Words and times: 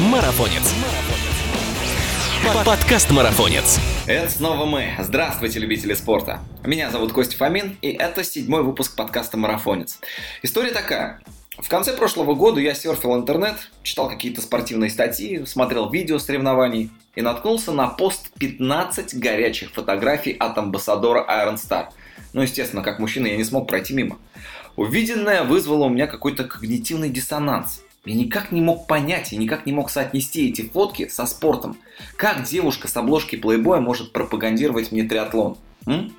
Марафонец. 0.00 0.62
Подкаст 2.64 3.10
Марафонец. 3.10 3.78
Это 4.06 4.30
снова 4.30 4.64
мы. 4.64 4.94
Здравствуйте, 4.98 5.58
любители 5.58 5.92
спорта. 5.92 6.40
Меня 6.64 6.90
зовут 6.90 7.12
Костя 7.12 7.36
Фомин, 7.36 7.76
и 7.82 7.90
это 7.90 8.24
седьмой 8.24 8.62
выпуск 8.62 8.96
подкаста 8.96 9.36
Марафонец. 9.36 9.98
История 10.42 10.70
такая. 10.70 11.20
В 11.58 11.68
конце 11.68 11.92
прошлого 11.92 12.34
года 12.34 12.62
я 12.62 12.72
серфил 12.72 13.14
интернет, 13.14 13.56
читал 13.82 14.08
какие-то 14.08 14.40
спортивные 14.40 14.88
статьи, 14.88 15.44
смотрел 15.44 15.90
видео 15.90 16.18
соревнований 16.18 16.90
и 17.14 17.20
наткнулся 17.20 17.72
на 17.72 17.88
пост 17.88 18.30
15 18.38 19.16
горячих 19.16 19.70
фотографий 19.72 20.32
от 20.32 20.56
амбассадора 20.56 21.26
Iron 21.28 21.56
Star. 21.56 21.88
Ну, 22.32 22.40
естественно, 22.40 22.82
как 22.82 23.00
мужчина 23.00 23.26
я 23.26 23.36
не 23.36 23.44
смог 23.44 23.68
пройти 23.68 23.92
мимо. 23.92 24.18
Увиденное 24.76 25.44
вызвало 25.44 25.84
у 25.84 25.88
меня 25.90 26.06
какой-то 26.06 26.44
когнитивный 26.44 27.10
диссонанс. 27.10 27.82
Я 28.10 28.16
никак 28.16 28.50
не 28.50 28.60
мог 28.60 28.88
понять 28.88 29.32
и 29.32 29.36
никак 29.36 29.66
не 29.66 29.72
мог 29.72 29.88
соотнести 29.88 30.50
эти 30.50 30.62
фотки 30.62 31.06
со 31.06 31.26
спортом. 31.26 31.76
Как 32.16 32.42
девушка 32.42 32.88
с 32.88 32.96
обложки 32.96 33.36
плейбоя 33.36 33.78
может 33.78 34.12
пропагандировать 34.12 34.90
мне 34.90 35.04
триатлон? 35.04 35.56
М? 35.86 36.12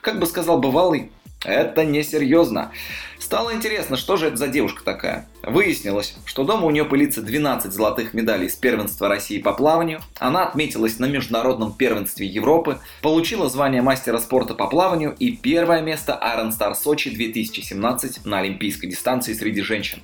Как 0.00 0.18
бы 0.18 0.24
сказал 0.24 0.58
бывалый, 0.58 1.10
это 1.44 1.84
несерьезно. 1.84 2.72
Стало 3.18 3.52
интересно, 3.52 3.98
что 3.98 4.16
же 4.16 4.28
это 4.28 4.38
за 4.38 4.48
девушка 4.48 4.82
такая. 4.82 5.28
Выяснилось, 5.42 6.16
что 6.24 6.44
дома 6.44 6.64
у 6.64 6.70
нее 6.70 6.86
пылится 6.86 7.20
12 7.20 7.70
золотых 7.70 8.14
медалей 8.14 8.48
с 8.48 8.54
первенства 8.54 9.06
России 9.06 9.38
по 9.38 9.52
плаванию. 9.52 10.00
Она 10.18 10.46
отметилась 10.46 10.98
на 10.98 11.04
международном 11.04 11.74
первенстве 11.74 12.26
Европы, 12.26 12.78
получила 13.02 13.50
звание 13.50 13.82
мастера 13.82 14.16
спорта 14.20 14.54
по 14.54 14.68
плаванию 14.68 15.14
и 15.18 15.36
первое 15.36 15.82
место 15.82 16.18
Iron 16.34 16.50
Star 16.50 16.74
Сочи 16.74 17.10
2017 17.10 18.24
на 18.24 18.38
олимпийской 18.38 18.86
дистанции 18.86 19.34
среди 19.34 19.60
женщин. 19.60 20.00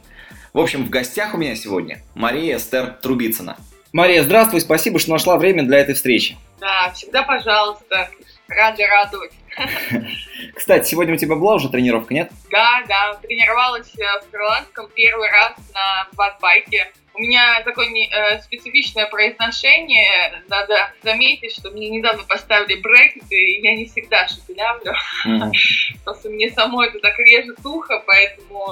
В 0.53 0.61
общем, 0.61 0.85
в 0.85 0.91
гостях 0.91 1.33
у 1.33 1.39
меня 1.39 1.57
сегодня 1.57 2.03
Мария 2.15 2.59
Эстер 2.59 2.99
Трубицына. 3.01 3.57
Мария, 3.95 4.23
здравствуй, 4.23 4.61
спасибо, 4.61 4.99
что 4.99 5.11
нашла 5.11 5.39
время 5.39 5.63
для 5.63 5.79
этой 5.79 5.95
встречи. 5.95 6.37
Да, 6.61 6.91
всегда 6.95 7.23
пожалуйста. 7.23 8.11
Рада 8.49 8.87
радовать. 8.87 9.33
Кстати, 10.55 10.87
сегодня 10.87 11.15
у 11.15 11.17
тебя 11.17 11.37
была 11.37 11.55
уже 11.55 11.71
тренировка, 11.71 12.13
нет? 12.13 12.31
Да, 12.51 12.83
да, 12.87 13.15
тренировалась 13.23 13.91
э, 13.97 14.27
в 14.27 14.31
Крыланском 14.31 14.91
первый 14.95 15.31
раз 15.31 15.55
на 15.73 16.09
ватбайке. 16.13 16.93
У 17.15 17.19
меня 17.19 17.63
такое 17.65 17.87
э, 17.87 18.41
специфичное 18.43 19.07
произношение. 19.07 20.43
Надо 20.49 20.93
заметить, 21.03 21.55
что 21.55 21.71
мне 21.71 21.89
недавно 21.89 22.25
поставили 22.25 22.79
брекеты, 22.81 23.37
и 23.37 23.63
я 23.63 23.75
не 23.75 23.87
всегда 23.87 24.29
шепелявлю. 24.29 24.93
Mm. 25.27 25.51
Просто 26.05 26.29
мне 26.29 26.51
самой 26.51 26.89
это 26.89 26.99
так 27.01 27.19
режет 27.19 27.65
ухо, 27.65 28.03
поэтому 28.07 28.67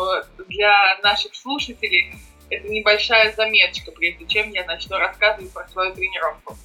для 0.50 0.98
наших 1.02 1.34
слушателей 1.34 2.14
это 2.50 2.68
небольшая 2.68 3.32
заметочка, 3.32 3.92
прежде 3.92 4.26
чем 4.26 4.50
я 4.50 4.64
начну 4.64 4.98
рассказывать 4.98 5.52
про 5.52 5.66
свою 5.68 5.94
тренировку. 5.94 6.56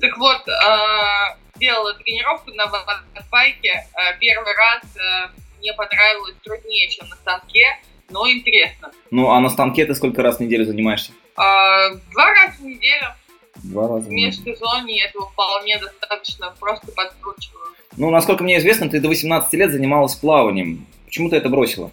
Так 0.00 0.16
вот, 0.18 0.42
э, 0.48 1.58
делала 1.58 1.94
тренировку 1.94 2.52
на 2.52 2.66
ватбайке. 2.66 3.86
Э, 3.94 4.18
первый 4.18 4.54
раз 4.54 4.82
э, 4.96 5.28
мне 5.60 5.72
понравилось 5.74 6.34
труднее, 6.44 6.88
чем 6.88 7.08
на 7.08 7.16
станке, 7.16 7.64
но 8.10 8.28
интересно. 8.28 8.90
Ну, 9.10 9.30
а 9.30 9.40
на 9.40 9.48
станке 9.48 9.86
ты 9.86 9.94
сколько 9.94 10.22
раз 10.22 10.38
в 10.38 10.40
неделю 10.40 10.64
занимаешься? 10.64 11.12
Два 11.36 12.32
раза 12.32 12.54
в 12.58 12.64
неделю. 12.64 13.14
Два 13.62 13.88
раза 13.88 14.06
в 14.06 14.08
В 14.08 14.10
межсезонье 14.10 15.04
этого 15.04 15.30
вполне 15.30 15.78
достаточно, 15.78 16.54
просто 16.58 16.90
подкручиваю. 16.92 17.66
Ну, 17.96 18.10
насколько 18.10 18.44
мне 18.44 18.58
известно, 18.58 18.88
ты 18.88 19.00
до 19.00 19.08
18 19.08 19.52
лет 19.54 19.70
занималась 19.70 20.14
плаванием. 20.14 20.86
Почему 21.06 21.30
ты 21.30 21.36
это 21.36 21.48
бросила? 21.48 21.90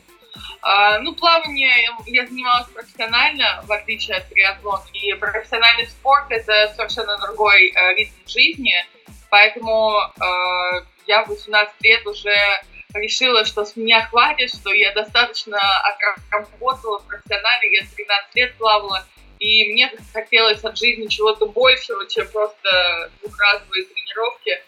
А, 0.68 0.98
ну, 0.98 1.14
плавание 1.14 1.70
я 2.08 2.26
занималась 2.26 2.68
профессионально, 2.70 3.64
в 3.68 3.72
отличие 3.72 4.18
от 4.18 4.28
триатлона. 4.30 4.82
И 4.94 5.14
профессиональный 5.14 5.86
спорт– 5.86 6.26
это 6.32 6.74
совершенно 6.76 7.20
другой 7.20 7.68
э, 7.68 7.94
вид 7.94 8.10
жизни. 8.26 8.74
Поэтому 9.30 9.94
э, 10.00 10.82
я 11.06 11.24
в 11.24 11.28
18 11.28 11.76
лет 11.82 12.08
уже 12.08 12.34
решила, 12.96 13.46
что 13.46 13.64
с 13.64 13.76
меня 13.76 14.08
хватит, 14.08 14.50
что 14.50 14.74
я 14.74 14.92
достаточно 14.94 15.60
отработала 16.32 16.98
профессионально, 16.98 17.66
я 17.66 17.82
13 17.96 18.36
лет 18.36 18.56
плавала, 18.56 19.06
и 19.40 19.72
мне 19.72 19.92
хотелось 20.14 20.64
от 20.64 20.78
жизни 20.80 21.06
чего-то 21.08 21.46
большего, 21.46 22.08
чем 22.08 22.28
просто 22.30 23.12
двухразовые 23.22 23.86
тренировки, 23.86 24.62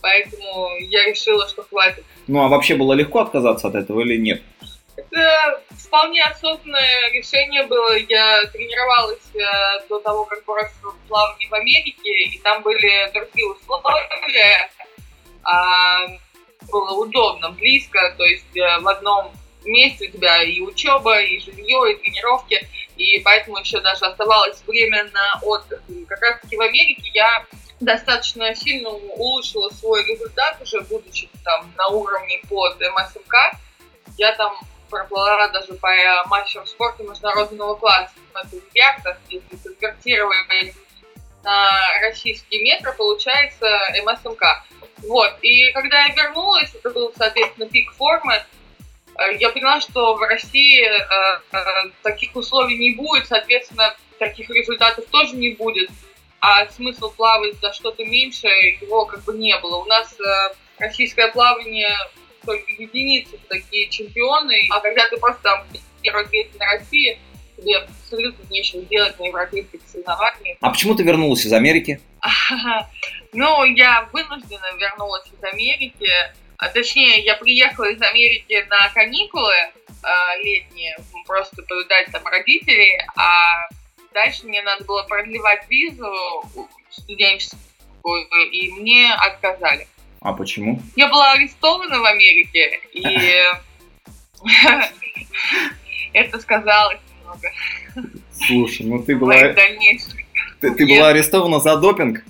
поэтому 0.00 0.76
я 0.80 1.04
решила, 1.04 1.46
что 1.48 1.62
хватит. 1.62 2.04
Ну 2.26 2.42
а 2.42 2.48
вообще 2.48 2.74
было 2.74 2.94
легко 2.94 3.20
отказаться 3.20 3.68
от 3.68 3.76
этого 3.76 4.00
или 4.00 4.16
нет? 4.16 4.42
Это 4.96 5.62
вполне 5.70 6.22
осознанное 6.22 7.10
решение 7.12 7.64
было. 7.64 7.96
Я 7.96 8.44
тренировалась 8.46 9.34
э, 9.34 9.86
до 9.88 10.00
того, 10.00 10.24
как 10.24 10.44
бросила 10.44 10.94
плавание 11.08 11.48
в 11.48 11.54
Америке, 11.54 12.10
и 12.10 12.38
там 12.38 12.62
были 12.62 13.10
другие 13.12 13.52
условия. 13.52 14.70
А, 15.42 16.06
было 16.70 16.92
удобно, 16.92 17.50
близко, 17.50 18.14
то 18.16 18.24
есть 18.24 18.56
э, 18.56 18.80
в 18.80 18.88
одном 18.88 19.32
месте 19.64 20.08
у 20.08 20.12
тебя 20.12 20.42
и 20.42 20.60
учеба, 20.60 21.20
и 21.20 21.38
жилье, 21.38 21.92
и 21.92 21.96
тренировки, 21.96 22.68
и 22.96 23.20
поэтому 23.20 23.58
еще 23.58 23.80
даже 23.80 24.06
оставалось 24.06 24.62
время 24.66 25.04
на 25.12 25.40
отдых. 25.42 25.80
И 25.88 26.04
как 26.06 26.20
раз 26.20 26.40
таки 26.40 26.56
в 26.56 26.60
Америке 26.60 27.10
я 27.14 27.44
достаточно 27.80 28.54
сильно 28.54 28.88
улучшила 28.88 29.68
свой 29.70 30.04
результат, 30.04 30.60
уже 30.62 30.80
будучи 30.82 31.28
там 31.44 31.72
на 31.76 31.88
уровне 31.88 32.40
под 32.48 32.80
МСМК. 32.80 33.34
Я 34.16 34.34
там 34.34 34.56
проплыла 34.88 35.48
даже 35.48 35.74
по 35.74 35.88
матчам 36.26 36.66
спорта 36.66 37.02
международного 37.02 37.74
класса. 37.74 38.14
В 38.34 38.74
яхтах, 38.74 39.18
если 39.28 39.56
конвертировать 39.80 40.74
на 41.42 41.70
российский 42.00 42.62
метр, 42.62 42.94
получается 42.96 43.66
МСМК. 44.04 44.42
Вот, 45.06 45.38
и 45.42 45.70
когда 45.72 46.06
я 46.06 46.14
вернулась, 46.14 46.74
это 46.74 46.90
был, 46.90 47.12
соответственно, 47.16 47.68
пик 47.68 47.92
формы, 47.92 48.34
э, 48.34 49.36
я 49.38 49.50
поняла, 49.50 49.80
что 49.80 50.16
в 50.16 50.22
России 50.22 50.82
э, 50.82 51.40
э, 51.52 51.90
таких 52.02 52.34
условий 52.34 52.78
не 52.78 52.94
будет, 52.94 53.28
соответственно, 53.28 53.94
таких 54.18 54.48
результатов 54.50 55.04
тоже 55.10 55.36
не 55.36 55.50
будет, 55.50 55.90
а 56.40 56.66
смысл 56.68 57.10
плавать 57.10 57.60
за 57.60 57.72
что-то 57.72 58.04
меньше 58.04 58.46
его 58.48 59.04
как 59.04 59.22
бы 59.24 59.36
не 59.36 59.56
было. 59.58 59.76
У 59.76 59.84
нас 59.84 60.14
э, 60.18 60.54
российское 60.78 61.28
плавание 61.28 61.94
только 62.46 62.70
единицы 62.70 63.38
такие 63.48 63.88
чемпионы, 63.90 64.66
а 64.70 64.80
когда 64.80 65.06
ты 65.08 65.18
просто 65.18 65.42
там 65.42 65.66
первый 66.00 66.48
на 66.58 66.66
России, 66.66 67.18
тебе 67.56 67.78
абсолютно 67.78 68.44
нечего 68.50 68.82
делать 68.82 69.18
на 69.18 69.24
европейских 69.24 69.80
соревнованиях. 69.86 70.58
А 70.60 70.70
почему 70.70 70.94
ты 70.94 71.02
вернулась 71.02 71.44
из 71.44 71.52
Америки? 71.52 72.00
Ну, 73.32 73.64
я 73.64 74.08
вынуждена 74.12 74.76
вернулась 74.78 75.26
из 75.26 75.44
Америки. 75.44 76.08
А 76.58 76.68
точнее, 76.68 77.18
я 77.20 77.34
приехала 77.36 77.90
из 77.90 78.00
Америки 78.00 78.66
на 78.70 78.88
каникулы 78.90 79.52
э, 79.52 80.42
летние, 80.42 80.96
просто 81.26 81.62
повидать 81.62 82.10
там 82.10 82.24
родителей, 82.24 82.98
а 83.14 83.68
дальше 84.14 84.46
мне 84.46 84.62
надо 84.62 84.84
было 84.84 85.02
продлевать 85.02 85.68
визу 85.68 86.10
студенческую, 86.90 88.26
и 88.50 88.70
мне 88.70 89.12
отказали. 89.12 89.86
А 90.26 90.32
почему? 90.32 90.82
Я 90.96 91.06
была 91.06 91.34
арестована 91.34 92.00
в 92.00 92.04
Америке, 92.04 92.80
и 92.92 93.04
это 96.12 96.40
сказалось 96.40 96.98
много. 97.22 97.48
Слушай, 98.32 98.86
ну 98.86 99.00
ты 99.04 99.14
была... 99.14 99.34
Ты, 100.60 100.74
ты 100.74 100.84
была 100.84 101.10
арестована 101.10 101.60
за 101.60 101.76
допинг? 101.76 102.24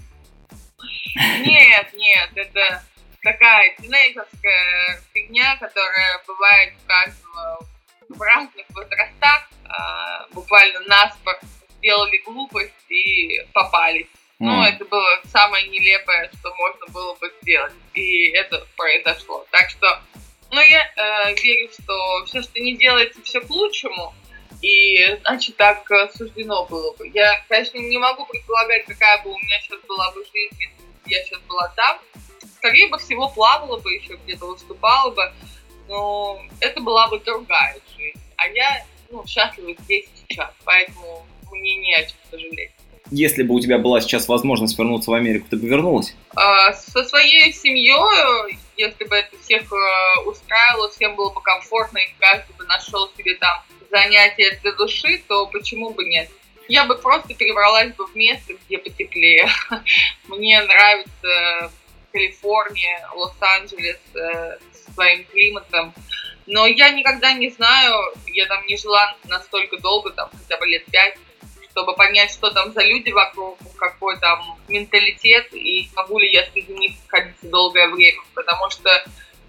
Нет, 1.14 1.94
нет, 1.94 2.30
это 2.34 2.84
такая 3.22 3.74
тинейджерская 3.80 5.00
фигня, 5.14 5.56
которая 5.56 6.22
бывает 6.26 6.74
у 6.84 6.86
каждого 6.86 7.66
в 8.10 8.20
разных 8.20 8.66
возрастах. 8.74 9.48
А, 9.64 10.26
буквально 10.34 10.80
наспор 10.80 11.38
сделали 11.78 12.18
глупость 12.26 12.90
и 12.90 13.40
попались. 13.54 14.08
Ну, 14.38 14.62
это 14.62 14.84
было 14.84 15.20
самое 15.24 15.66
нелепое, 15.68 16.30
что 16.38 16.54
можно 16.56 16.86
было 16.92 17.14
бы 17.14 17.32
сделать. 17.40 17.72
И 17.94 18.28
это 18.30 18.66
произошло. 18.76 19.46
Так 19.50 19.70
что, 19.70 19.86
ну, 20.50 20.60
я 20.60 20.82
э, 20.84 21.34
верю, 21.42 21.70
что 21.72 22.24
все, 22.26 22.42
что 22.42 22.60
не 22.60 22.76
делается, 22.76 23.22
все 23.22 23.40
к 23.40 23.48
лучшему. 23.48 24.14
И, 24.60 25.18
значит, 25.22 25.56
так 25.56 25.90
э, 25.90 26.08
суждено 26.14 26.66
было 26.66 26.92
бы. 26.96 27.08
Я, 27.08 27.44
конечно, 27.48 27.78
не 27.78 27.98
могу 27.98 28.26
предполагать, 28.26 28.84
какая 28.84 29.22
бы 29.22 29.30
у 29.30 29.38
меня 29.38 29.58
сейчас 29.60 29.80
была 29.88 30.10
бы 30.12 30.22
жизнь, 30.24 30.56
если 30.58 30.82
бы 30.82 30.92
я 31.06 31.24
сейчас 31.24 31.40
была 31.42 31.68
там. 31.74 31.98
Скорее 32.56 32.88
бы 32.88 32.98
всего, 32.98 33.28
плавала 33.30 33.78
бы 33.78 33.92
еще 33.94 34.16
где-то, 34.16 34.46
выступала 34.46 35.10
бы. 35.12 35.32
Но 35.88 36.42
это 36.60 36.80
была 36.82 37.08
бы 37.08 37.20
другая 37.20 37.78
жизнь. 37.96 38.20
А 38.36 38.48
я, 38.48 38.84
ну, 39.08 39.26
счастлива 39.26 39.74
здесь 39.80 40.08
сейчас. 40.28 40.52
Поэтому 40.64 41.26
мне 41.50 41.76
не 41.76 41.94
о 41.94 42.02
чем 42.04 42.16
сожалеть 42.30 42.72
если 43.10 43.42
бы 43.42 43.54
у 43.54 43.60
тебя 43.60 43.78
была 43.78 44.00
сейчас 44.00 44.28
возможность 44.28 44.78
вернуться 44.78 45.10
в 45.10 45.14
Америку, 45.14 45.46
ты 45.50 45.56
бы 45.56 45.66
вернулась? 45.66 46.14
А, 46.34 46.72
со 46.72 47.04
своей 47.04 47.52
семьей, 47.52 48.58
если 48.76 49.04
бы 49.04 49.16
это 49.16 49.36
всех 49.42 49.62
э, 49.72 50.20
устраивало, 50.26 50.90
всем 50.90 51.14
было 51.16 51.30
бы 51.32 51.40
комфортно, 51.40 51.98
и 51.98 52.08
каждый 52.18 52.54
бы 52.56 52.64
нашел 52.64 53.10
себе 53.16 53.34
там 53.34 53.62
занятие 53.90 54.58
для 54.62 54.72
души, 54.72 55.22
то 55.28 55.46
почему 55.46 55.90
бы 55.90 56.04
нет? 56.04 56.28
я 56.68 56.84
бы 56.84 56.96
просто 56.96 57.34
перебралась 57.34 57.92
бы 57.94 58.06
в 58.06 58.14
место, 58.14 58.54
где 58.54 58.78
потеплее. 58.78 59.48
Мне 60.28 60.60
нравится 60.62 61.72
Калифорния, 62.12 63.08
Лос-Анджелес 63.14 64.00
э, 64.14 64.58
своим 64.94 65.24
климатом. 65.26 65.94
Но 66.46 66.66
я 66.66 66.90
никогда 66.90 67.32
не 67.32 67.50
знаю, 67.50 68.14
я 68.26 68.46
там 68.46 68.64
не 68.66 68.76
жила 68.76 69.16
настолько 69.24 69.78
долго, 69.78 70.10
там 70.10 70.30
хотя 70.32 70.58
бы 70.58 70.66
лет 70.66 70.84
пять, 70.86 71.18
чтобы 71.76 71.94
понять, 71.94 72.30
что 72.30 72.50
там 72.50 72.72
за 72.72 72.82
люди 72.82 73.10
вокруг, 73.10 73.58
какой 73.76 74.18
там 74.18 74.58
менталитет, 74.66 75.52
и 75.52 75.90
могу 75.94 76.18
ли 76.18 76.32
я 76.32 76.46
среди 76.46 76.72
них 76.72 76.92
находиться 77.04 77.50
долгое 77.50 77.88
время, 77.88 78.22
потому 78.34 78.70
что 78.70 78.88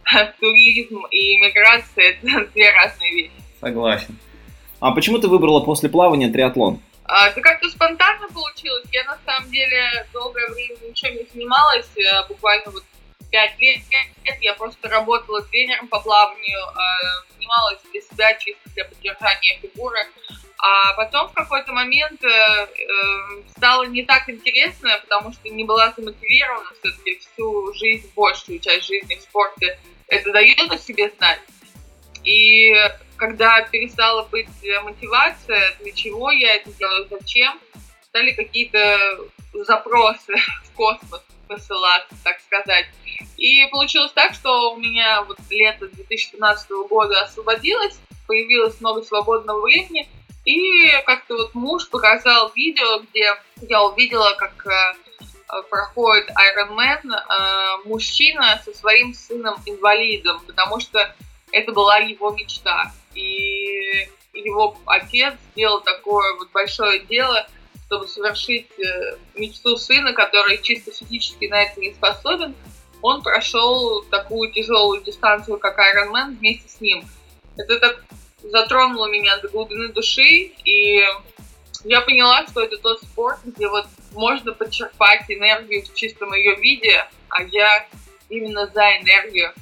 туризм 0.42 1.06
и 1.10 1.36
иммиграция– 1.38 2.20
это 2.22 2.46
две 2.54 2.70
разные 2.72 3.12
вещи. 3.14 3.32
Согласен. 3.62 4.18
А 4.82 4.92
почему 4.92 5.20
ты 5.20 5.30
выбрала 5.30 5.62
после 5.62 5.88
плавания 5.88 6.30
триатлон? 6.30 6.82
А, 7.06 7.30
это 7.30 7.40
как-то 7.40 7.70
спонтанно 7.70 8.28
получилось. 8.28 8.86
Я 8.92 9.06
на 9.06 9.18
самом 9.26 9.50
деле 9.50 10.06
долгое 10.12 10.48
время 10.50 10.76
ничем 10.86 11.16
не 11.16 11.26
занималась, 11.34 11.90
э, 11.96 12.28
буквально 12.28 12.72
вот 12.72 12.84
пять 13.32 13.58
лет 13.60 13.80
я 14.42 14.54
просто 14.56 14.90
работала 14.90 15.42
тренером 15.44 15.88
по 15.88 16.00
плаванию, 16.02 16.60
э, 16.60 17.34
занималась 17.34 17.80
для 17.92 18.02
себя 18.02 18.34
чисто 18.36 18.70
для 18.76 18.84
поддержания 18.84 19.60
фигуры. 19.62 20.00
А 20.60 20.94
потом 20.94 21.30
в 21.30 21.34
какой-то 21.34 21.72
момент 21.72 22.24
э, 22.24 22.28
э, 22.28 22.68
стало 23.56 23.84
не 23.84 24.04
так 24.04 24.28
интересно, 24.28 24.90
потому 25.02 25.32
что 25.32 25.50
не 25.50 25.64
была 25.64 25.94
замотивирована 25.96 26.70
все-таки 26.82 27.20
всю 27.20 27.74
жизнь, 27.74 28.12
большую 28.16 28.60
часть 28.60 28.88
жизни 28.88 29.16
в 29.16 29.22
спорте. 29.22 29.80
Это 30.08 30.32
дает 30.32 30.72
о 30.72 30.78
себе 30.78 31.12
знать. 31.18 31.42
И 32.24 32.74
когда 33.18 33.62
перестала 33.62 34.24
быть 34.24 34.50
мотивация, 34.84 35.76
для 35.80 35.92
чего 35.92 36.32
я 36.32 36.56
это 36.56 36.72
делаю, 36.74 37.08
зачем, 37.10 37.60
стали 38.02 38.32
какие-то 38.32 38.98
запросы 39.54 40.36
в 40.66 40.72
космос 40.74 41.22
посылаться, 41.48 42.16
так 42.24 42.40
сказать. 42.42 42.88
И 43.38 43.66
получилось 43.68 44.12
так, 44.12 44.34
что 44.34 44.74
у 44.74 44.78
меня 44.78 45.22
вот 45.24 45.38
лето 45.50 45.88
2015 45.88 46.70
года 46.90 47.22
освободилось, 47.22 48.00
появилось 48.28 48.80
много 48.82 49.02
свободного 49.04 49.62
времени, 49.62 50.08
и 50.48 50.90
как-то 51.06 51.36
вот 51.36 51.56
муж 51.56 51.90
показал 51.90 52.54
видео, 52.56 53.00
где 53.00 53.36
я 53.68 53.84
увидела, 53.84 54.34
как 54.38 54.66
э, 54.66 55.62
проходит 55.70 56.30
Ironman 56.30 57.02
э, 57.04 57.78
мужчина 57.84 58.62
со 58.64 58.74
своим 58.74 59.14
сыном-инвалидом, 59.14 60.40
потому 60.48 60.80
что 60.80 61.14
это 61.52 61.74
была 61.74 61.98
его 61.98 62.32
мечта. 62.32 62.94
И 63.14 64.08
его 64.34 64.78
отец 64.86 65.34
сделал 65.52 65.82
такое 65.82 66.38
вот 66.38 66.50
большое 66.54 67.00
дело, 67.02 67.46
чтобы 67.88 68.08
совершить 68.08 68.72
э, 68.80 69.18
мечту 69.36 69.76
сына, 69.76 70.14
который 70.14 70.62
чисто 70.62 70.94
физически 70.94 71.48
на 71.48 71.64
это 71.64 71.82
не 71.82 71.94
способен. 71.94 72.56
Он 73.02 73.22
прошел 73.22 74.02
такую 74.04 74.54
тяжелую 74.54 75.04
дистанцию, 75.04 75.60
как 75.60 75.78
Ironman, 75.78 76.38
вместе 76.38 76.70
с 76.70 76.80
ним. 76.80 77.04
Это 77.58 77.80
так 77.82 78.04
затронуло 78.52 79.08
меня 79.08 79.38
до 79.38 79.48
глубины 79.50 79.90
души, 79.90 80.52
и 80.64 81.04
я 81.84 82.02
поняла, 82.02 82.46
что 82.48 82.62
это 82.62 82.78
тот 82.78 83.02
спорт, 83.02 83.40
где 83.46 83.68
вот 83.68 83.88
можно 84.14 84.54
подчерпать 84.54 85.26
энергию 85.30 85.84
в 85.84 85.94
чистом 85.94 86.34
ее 86.34 86.56
виде, 86.56 87.06
а 87.30 87.44
я 87.44 87.88
именно 88.30 88.68
за 88.68 88.98
энергию. 88.98 89.54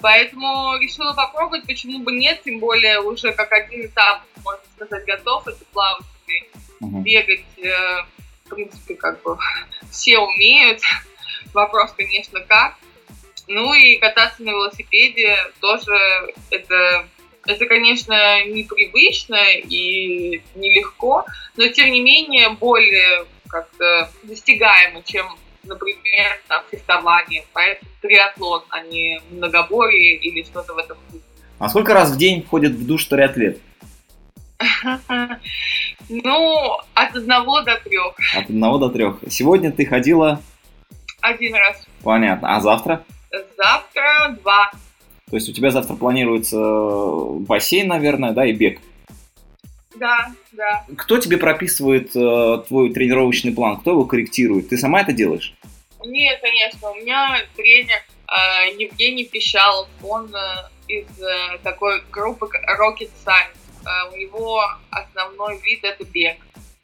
Поэтому 0.00 0.76
решила 0.78 1.14
попробовать, 1.14 1.66
почему 1.66 2.00
бы 2.00 2.12
нет, 2.12 2.42
тем 2.44 2.60
более 2.60 3.00
уже 3.00 3.32
как 3.32 3.50
один 3.52 3.86
этап, 3.86 4.22
можно 4.44 4.62
сказать, 4.74 5.06
готов, 5.06 5.48
это 5.48 5.64
плавать, 5.72 6.04
бегать, 6.80 7.44
э, 7.58 8.02
в 8.44 8.54
принципе, 8.54 8.94
как 8.94 9.22
бы 9.22 9.38
все 9.90 10.18
умеют. 10.18 10.80
Вопрос, 11.54 11.92
конечно, 11.96 12.40
как. 12.40 12.76
Ну 13.48 13.72
и 13.74 13.96
кататься 13.96 14.42
на 14.42 14.50
велосипеде 14.50 15.36
тоже 15.60 15.94
это 16.50 17.08
это, 17.46 17.66
конечно, 17.66 18.44
непривычно 18.46 19.38
и 19.52 20.42
нелегко, 20.54 21.24
но 21.56 21.68
тем 21.68 21.90
не 21.90 22.00
менее 22.00 22.50
более 22.50 23.26
как-то 23.48 24.10
достигаемо, 24.24 25.02
чем, 25.04 25.26
например, 25.64 26.40
там, 26.48 26.62
фехтование. 26.70 27.44
Поэтому 27.52 27.90
триатлон, 28.00 28.62
а 28.70 28.80
не 28.82 29.20
многоборье 29.30 30.16
или 30.16 30.42
что-то 30.42 30.74
в 30.74 30.78
этом 30.78 30.98
духе. 31.10 31.24
А 31.58 31.68
сколько 31.68 31.94
раз 31.94 32.10
в 32.10 32.18
день 32.18 32.44
ходит 32.44 32.72
в 32.72 32.86
душ 32.86 33.04
триатлет? 33.06 33.60
Ну, 36.08 36.78
от 36.94 37.16
одного 37.16 37.62
до 37.62 37.80
трех. 37.80 38.14
От 38.36 38.44
одного 38.44 38.78
до 38.78 38.90
трех. 38.90 39.18
Сегодня 39.28 39.72
ты 39.72 39.84
ходила? 39.84 40.40
Один 41.20 41.56
раз. 41.56 41.84
Понятно. 42.04 42.54
А 42.54 42.60
завтра? 42.60 43.04
Завтра 43.56 44.36
два. 44.40 44.70
То 45.28 45.36
есть 45.36 45.48
у 45.48 45.52
тебя 45.52 45.70
завтра 45.70 45.96
планируется 45.96 46.56
бассейн, 47.40 47.88
наверное, 47.88 48.32
да, 48.32 48.46
и 48.46 48.52
бег? 48.52 48.80
Да, 49.96 50.32
да. 50.52 50.84
Кто 50.96 51.18
тебе 51.18 51.36
прописывает 51.36 52.14
э, 52.14 52.62
твой 52.68 52.92
тренировочный 52.92 53.52
план? 53.52 53.78
Кто 53.78 53.92
его 53.92 54.04
корректирует? 54.04 54.68
Ты 54.68 54.78
сама 54.78 55.00
это 55.00 55.12
делаешь? 55.12 55.54
Нет, 56.04 56.38
конечно. 56.40 56.90
У 56.90 56.94
меня 56.94 57.38
тренер 57.56 57.96
э, 57.96 58.76
Евгений 58.78 59.24
Пищалов. 59.24 59.88
Он 60.04 60.32
э, 60.32 60.68
из 60.86 61.06
э, 61.20 61.58
такой 61.64 62.02
группы 62.12 62.48
Rocket 62.78 63.10
Science. 63.24 63.58
Э, 63.84 64.12
у 64.12 64.16
него 64.16 64.62
основной 64.90 65.58
вид 65.60 65.82
это 65.82 66.04
бег. 66.04 66.36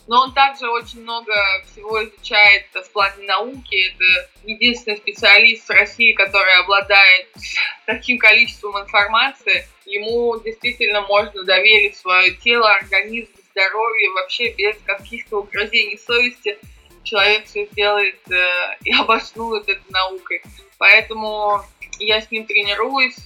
Но 0.08 0.22
он 0.22 0.34
также 0.34 0.68
очень 0.68 1.02
много 1.02 1.32
всего 1.66 2.04
изучает 2.04 2.66
в 2.74 2.90
плане 2.92 3.24
науки. 3.24 3.92
Это 3.94 4.30
единственный 4.44 4.96
специалист 4.96 5.70
России, 5.70 6.12
который 6.12 6.52
обладает 6.60 7.28
таким 7.86 8.18
количеством 8.18 8.80
информации. 8.80 9.66
Ему 9.86 10.38
действительно 10.40 11.02
можно 11.02 11.44
доверить 11.44 11.96
свое 11.96 12.32
тело, 12.32 12.70
организм, 12.72 13.30
здоровье 13.52 14.10
вообще 14.10 14.52
без 14.52 14.76
каких-то 14.84 15.40
угрозений 15.40 15.98
совести. 15.98 16.58
Человек 17.04 17.46
все 17.46 17.66
сделает 17.66 18.18
э, 18.30 18.76
и 18.84 18.92
обоснует 18.94 19.68
это 19.68 19.82
наукой. 19.90 20.42
Поэтому 20.78 21.62
я 22.06 22.20
с 22.20 22.30
ним 22.30 22.46
тренируюсь, 22.46 23.16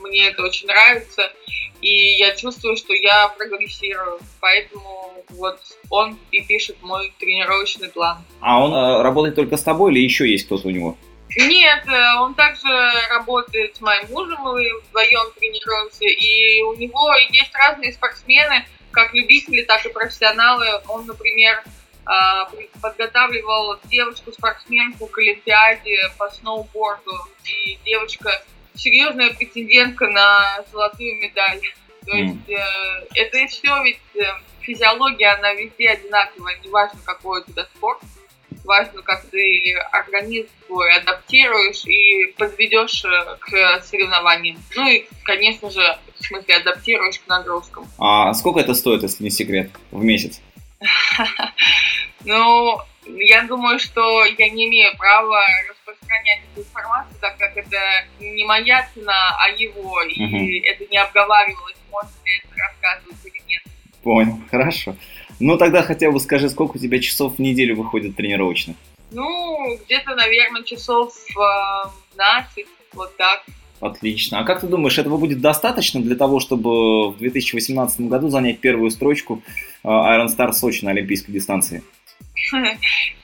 мне 0.00 0.28
это 0.28 0.42
очень 0.42 0.66
нравится, 0.66 1.32
и 1.80 2.16
я 2.18 2.34
чувствую, 2.34 2.76
что 2.76 2.94
я 2.94 3.28
прогрессирую, 3.28 4.18
поэтому 4.40 5.12
вот 5.30 5.60
он 5.90 6.18
и 6.30 6.42
пишет 6.42 6.76
мой 6.82 7.12
тренировочный 7.18 7.88
план. 7.88 8.18
А 8.40 8.62
он 8.62 8.72
э, 8.72 9.02
работает 9.02 9.34
только 9.34 9.56
с 9.56 9.62
тобой 9.62 9.92
или 9.92 10.00
еще 10.00 10.30
есть 10.30 10.46
кто-то 10.46 10.68
у 10.68 10.70
него? 10.70 10.96
Нет, 11.36 11.84
э, 11.86 12.20
он 12.20 12.34
также 12.34 12.68
работает 13.10 13.76
с 13.76 13.80
моим 13.80 14.06
мужем, 14.10 14.38
мы 14.40 14.66
вдвоем 14.88 15.32
тренируемся, 15.38 16.04
и 16.04 16.62
у 16.62 16.74
него 16.74 17.14
есть 17.30 17.52
разные 17.54 17.92
спортсмены, 17.92 18.64
как 18.90 19.12
любители, 19.12 19.62
так 19.62 19.84
и 19.84 19.92
профессионалы. 19.92 20.66
Он, 20.88 21.04
например, 21.06 21.62
подготавливал 22.80 23.78
девочку-спортсменку 23.84 25.06
к 25.06 25.18
Олимпиаде 25.18 25.96
по 26.18 26.28
сноуборду. 26.30 27.12
И 27.44 27.78
девочка 27.84 28.42
серьезная 28.74 29.32
претендентка 29.32 30.08
на 30.08 30.62
золотую 30.70 31.16
медаль. 31.16 31.60
То 32.06 32.16
есть 32.16 32.48
э, 32.48 33.06
это 33.14 33.46
все 33.48 33.82
ведь 33.82 33.98
э, 34.14 34.24
физиология, 34.60 35.28
она 35.32 35.54
везде 35.54 35.90
одинаковая, 35.90 36.58
неважно 36.62 37.00
какой 37.04 37.40
у 37.40 37.44
тебя 37.44 37.64
спорт, 37.64 38.00
важно, 38.64 39.02
как 39.02 39.24
ты 39.30 39.74
организм 39.90 40.48
свой 40.66 40.92
адаптируешь 40.98 41.84
и 41.86 42.34
подведешь 42.36 43.04
э, 43.04 43.36
к 43.40 43.82
соревнованиям. 43.84 44.58
Ну 44.76 44.88
и, 44.88 45.06
конечно 45.22 45.70
же, 45.70 45.98
в 46.18 46.26
смысле, 46.26 46.56
адаптируешь 46.56 47.18
к 47.20 47.26
нагрузкам. 47.26 47.86
А 47.98 48.34
сколько 48.34 48.60
это 48.60 48.74
стоит, 48.74 49.02
если 49.02 49.24
не 49.24 49.30
секрет, 49.30 49.70
в 49.90 50.04
месяц? 50.04 50.40
Ну, 52.24 52.78
я 53.06 53.42
думаю, 53.42 53.78
что 53.78 54.24
я 54.24 54.48
не 54.48 54.66
имею 54.66 54.96
права 54.96 55.42
распространять 55.68 56.40
эту 56.52 56.62
информацию, 56.62 57.14
так 57.20 57.36
как 57.36 57.54
это 57.54 57.78
не 58.18 58.44
моя 58.44 58.88
цена, 58.94 59.36
а 59.38 59.50
его, 59.50 60.00
и 60.04 60.60
это 60.60 60.86
не 60.90 60.96
обговаривалось, 60.96 61.76
можно 61.90 62.14
ли 62.24 62.42
это 62.42 62.54
рассказывать 62.56 63.26
или 63.26 63.42
нет. 63.46 63.62
Понял, 64.02 64.40
хорошо. 64.50 64.96
Ну, 65.38 65.58
тогда 65.58 65.82
хотя 65.82 66.10
бы 66.10 66.18
скажи, 66.20 66.48
сколько 66.48 66.76
у 66.76 66.80
тебя 66.80 66.98
часов 66.98 67.36
в 67.36 67.38
неделю 67.40 67.76
выходит 67.76 68.16
тренировочных? 68.16 68.76
Ну, 69.10 69.76
где-то, 69.84 70.14
наверное, 70.14 70.62
часов 70.62 71.14
15, 72.16 72.58
э, 72.58 72.64
вот 72.94 73.16
так. 73.16 73.44
Отлично. 73.80 74.40
А 74.40 74.44
как 74.44 74.60
ты 74.60 74.66
думаешь, 74.66 74.98
этого 74.98 75.16
будет 75.16 75.40
достаточно 75.40 76.00
для 76.00 76.16
того, 76.16 76.40
чтобы 76.40 77.10
в 77.10 77.18
2018 77.18 78.02
году 78.02 78.28
занять 78.28 78.60
первую 78.60 78.90
строчку 78.90 79.42
э, 79.82 79.88
Iron 79.88 80.26
Star 80.26 80.52
Сочи 80.52 80.84
на 80.84 80.92
олимпийской 80.92 81.32
дистанции? 81.32 81.82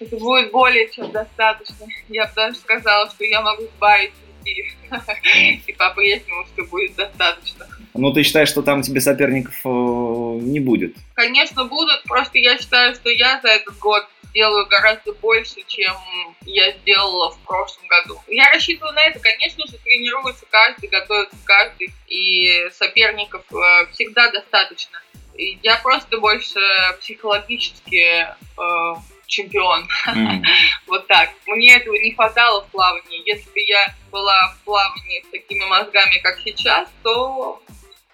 Это 0.01 0.17
будет 0.17 0.51
более 0.51 0.91
чем 0.91 1.11
достаточно. 1.13 1.87
Я 2.09 2.27
бы 2.27 2.33
даже 2.35 2.57
сказала, 2.57 3.09
что 3.11 3.25
я 3.25 3.41
могу 3.43 3.63
сбавить 3.77 4.13
людей. 4.39 4.73
И 5.67 5.73
по-прежнему 5.73 6.45
все 6.53 6.65
будет 6.65 6.95
достаточно. 6.95 7.67
Ну, 7.95 8.13
ты 8.13 8.23
считаешь, 8.23 8.49
что 8.49 8.63
там 8.63 8.83
тебе 8.83 9.01
соперников 9.01 9.55
э, 9.65 9.69
не 9.69 10.61
будет? 10.61 10.95
Конечно, 11.15 11.65
будут, 11.65 12.03
просто 12.05 12.39
я 12.39 12.57
считаю, 12.59 12.95
что 12.95 13.11
я 13.11 13.41
за 13.41 13.49
этот 13.49 13.79
год 13.79 14.07
делаю 14.33 14.67
гораздо 14.67 15.13
больше, 15.15 15.57
чем 15.67 15.95
я 16.43 16.71
сделала 16.73 17.31
в 17.31 17.39
прошлом 17.41 17.87
году. 17.89 18.21
Я 18.29 18.51
рассчитываю 18.53 18.95
на 18.95 19.03
это, 19.03 19.19
конечно 19.19 19.67
же, 19.67 19.77
тренируется 19.79 20.47
каждый, 20.51 20.89
готовится 20.89 21.37
каждый, 21.45 21.93
и 22.07 22.69
соперников 22.73 23.43
э, 23.53 23.87
всегда 23.93 24.31
достаточно. 24.31 25.01
Я 25.37 25.77
просто 25.77 26.19
больше 26.19 26.61
психологически 27.01 28.27
э, 28.27 28.95
чемпион. 29.27 29.89
Mm. 30.09 30.43
вот 30.87 31.07
так. 31.07 31.31
Мне 31.47 31.77
этого 31.77 31.95
не 31.95 32.13
хватало 32.13 32.63
в 32.63 32.69
плавании. 32.69 33.27
Если 33.27 33.49
бы 33.51 33.61
я 33.61 33.95
была 34.11 34.55
в 34.55 34.65
плавании 34.65 35.25
с 35.27 35.31
такими 35.31 35.65
мозгами, 35.65 36.19
как 36.23 36.41
сейчас, 36.41 36.89
то 37.03 37.63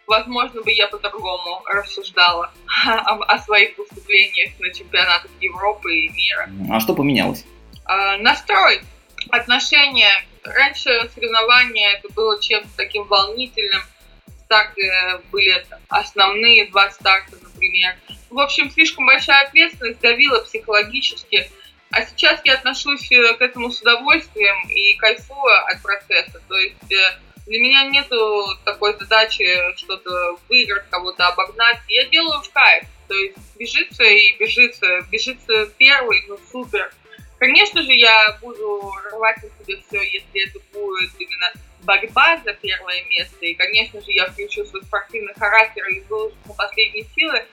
возможно 0.06 0.62
бы 0.62 0.70
я 0.72 0.88
по-другому 0.88 1.62
рассуждала 1.66 2.52
о, 2.86 3.22
о 3.22 3.38
своих 3.38 3.76
выступлениях 3.78 4.58
на 4.58 4.72
чемпионатах 4.72 5.30
Европы 5.40 5.94
и 5.94 6.08
мира. 6.08 6.48
А 6.70 6.80
что 6.80 6.94
поменялось? 6.94 7.44
А, 7.84 8.16
настрой, 8.18 8.80
отношения. 9.30 10.12
Раньше 10.42 11.10
соревнования 11.14 11.94
это 11.98 12.12
было 12.12 12.40
чем-то 12.40 12.68
таким 12.76 13.04
волнительным. 13.04 13.82
Старты 14.44 14.88
были 15.32 15.66
основные 15.88 16.70
два 16.70 16.90
старта, 16.90 17.36
например. 17.42 17.96
В 18.30 18.38
общем, 18.38 18.70
слишком 18.70 19.06
большая 19.06 19.46
ответственность 19.46 20.00
давила 20.00 20.40
психологически. 20.40 21.50
А 21.90 22.04
сейчас 22.04 22.40
я 22.44 22.54
отношусь 22.54 23.10
э, 23.10 23.34
к 23.34 23.40
этому 23.40 23.70
с 23.70 23.80
удовольствием 23.80 24.56
и 24.68 24.94
кайфую 24.96 25.66
от 25.66 25.82
процесса. 25.82 26.40
То 26.48 26.56
есть 26.56 26.92
э, 26.92 27.18
для 27.46 27.60
меня 27.60 27.84
нету 27.84 28.44
такой 28.64 28.96
задачи 28.98 29.46
что-то 29.76 30.36
выиграть, 30.48 30.88
кого-то 30.90 31.28
обогнать. 31.28 31.78
Я 31.88 32.04
делаю 32.06 32.42
в 32.42 32.50
кайф. 32.50 32.84
То 33.08 33.14
есть 33.14 33.36
бежится 33.56 34.02
и 34.02 34.36
бежится. 34.36 35.02
Бежится 35.10 35.66
первый, 35.78 36.24
ну 36.28 36.38
супер. 36.50 36.92
Конечно 37.38 37.82
же, 37.82 37.92
я 37.92 38.38
буду 38.42 38.90
рвать 39.12 39.36
на 39.42 39.64
себе 39.64 39.80
все, 39.86 40.02
если 40.02 40.48
это 40.48 40.58
будет 40.72 41.10
именно 41.18 41.52
борьба 41.82 42.38
за 42.44 42.52
первое 42.54 43.04
место. 43.04 43.44
И, 43.44 43.54
конечно 43.54 44.00
же, 44.00 44.10
я 44.10 44.26
включу 44.26 44.64
свой 44.64 44.82
спортивный 44.82 45.34
характер 45.34 45.86
и 45.88 46.00
выложу 46.00 46.34
на 46.46 46.54
последние 46.54 47.04
силы. 47.14 47.44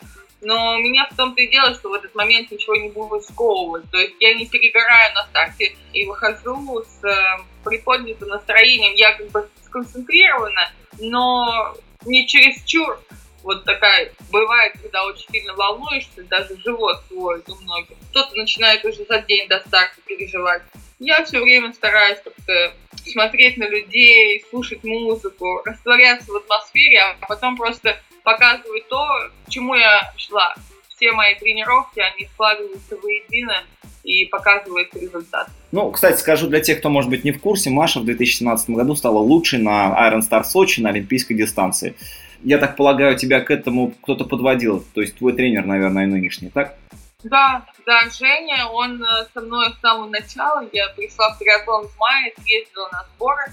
Но 0.41 0.77
меня 0.79 1.07
в 1.09 1.15
том-то 1.15 1.41
и 1.41 1.47
дело, 1.47 1.73
что 1.73 1.89
в 1.89 1.93
этот 1.93 2.15
момент 2.15 2.51
ничего 2.51 2.75
не 2.75 2.89
будет 2.89 3.23
сковывать. 3.23 3.89
То 3.91 3.97
есть 3.97 4.15
я 4.19 4.33
не 4.33 4.47
перегораю 4.47 5.13
на 5.13 5.25
старте 5.27 5.75
и 5.93 6.05
выхожу 6.05 6.83
с 6.83 7.03
э, 7.05 7.37
приподнятым 7.63 8.29
настроением. 8.29 8.93
Я 8.95 9.13
как 9.13 9.29
бы 9.29 9.49
сконцентрирована, 9.65 10.71
но 10.99 11.75
не 12.05 12.27
чересчур. 12.27 12.99
Вот 13.43 13.65
такая 13.65 14.11
бывает, 14.31 14.73
когда 14.81 15.05
очень 15.05 15.27
сильно 15.29 15.53
волнуешься, 15.53 16.23
даже 16.23 16.57
живот 16.63 17.03
свой 17.07 17.43
у 17.47 17.55
многих. 17.55 17.97
Кто-то 18.11 18.35
начинает 18.35 18.85
уже 18.85 19.03
за 19.05 19.19
день 19.19 19.47
до 19.49 19.59
старта 19.59 19.99
переживать. 20.05 20.63
Я 20.99 21.25
все 21.25 21.41
время 21.41 21.73
стараюсь 21.73 22.19
как-то 22.23 22.73
смотреть 23.05 23.57
на 23.57 23.67
людей, 23.67 24.45
слушать 24.49 24.83
музыку, 24.85 25.61
растворяться 25.65 26.31
в 26.31 26.37
атмосфере, 26.37 27.01
а 27.01 27.25
потом 27.27 27.57
просто 27.57 27.99
показывать 28.23 28.87
то, 28.87 29.05
к 29.45 29.49
чему 29.49 29.75
я 29.75 30.13
шла. 30.15 30.55
Все 30.87 31.11
мои 31.11 31.35
тренировки, 31.35 31.99
они 31.99 32.27
складываются 32.27 32.95
воедино 32.95 33.65
и 34.03 34.25
показывают 34.25 34.93
результат. 34.95 35.47
Ну, 35.71 35.91
кстати, 35.91 36.19
скажу 36.19 36.47
для 36.47 36.59
тех, 36.59 36.79
кто, 36.79 36.89
может 36.89 37.09
быть, 37.09 37.23
не 37.23 37.31
в 37.31 37.39
курсе, 37.39 37.69
Маша 37.69 37.99
в 37.99 38.05
2017 38.05 38.69
году 38.71 38.95
стала 38.95 39.19
лучшей 39.19 39.59
на 39.59 39.95
Iron 40.09 40.21
Star 40.21 40.43
Сочи 40.43 40.81
на 40.81 40.89
олимпийской 40.89 41.33
дистанции. 41.33 41.95
Я 42.43 42.57
так 42.57 42.75
полагаю, 42.75 43.17
тебя 43.17 43.39
к 43.39 43.49
этому 43.49 43.93
кто-то 44.01 44.25
подводил, 44.25 44.83
то 44.93 45.01
есть 45.01 45.17
твой 45.17 45.33
тренер, 45.33 45.65
наверное, 45.65 46.05
нынешний, 46.05 46.49
так? 46.49 46.75
Да, 47.23 47.65
да, 47.85 48.01
Женя, 48.09 48.67
он 48.67 49.01
э, 49.01 49.07
со 49.33 49.39
мной 49.39 49.69
с 49.71 49.79
самого 49.79 50.09
начала. 50.09 50.67
Я 50.73 50.89
пришла 50.89 51.33
в 51.33 51.39
триатлон 51.39 51.87
в 51.87 51.97
мае, 51.97 52.33
съездила 52.43 52.89
на 52.91 53.05
сборы, 53.15 53.43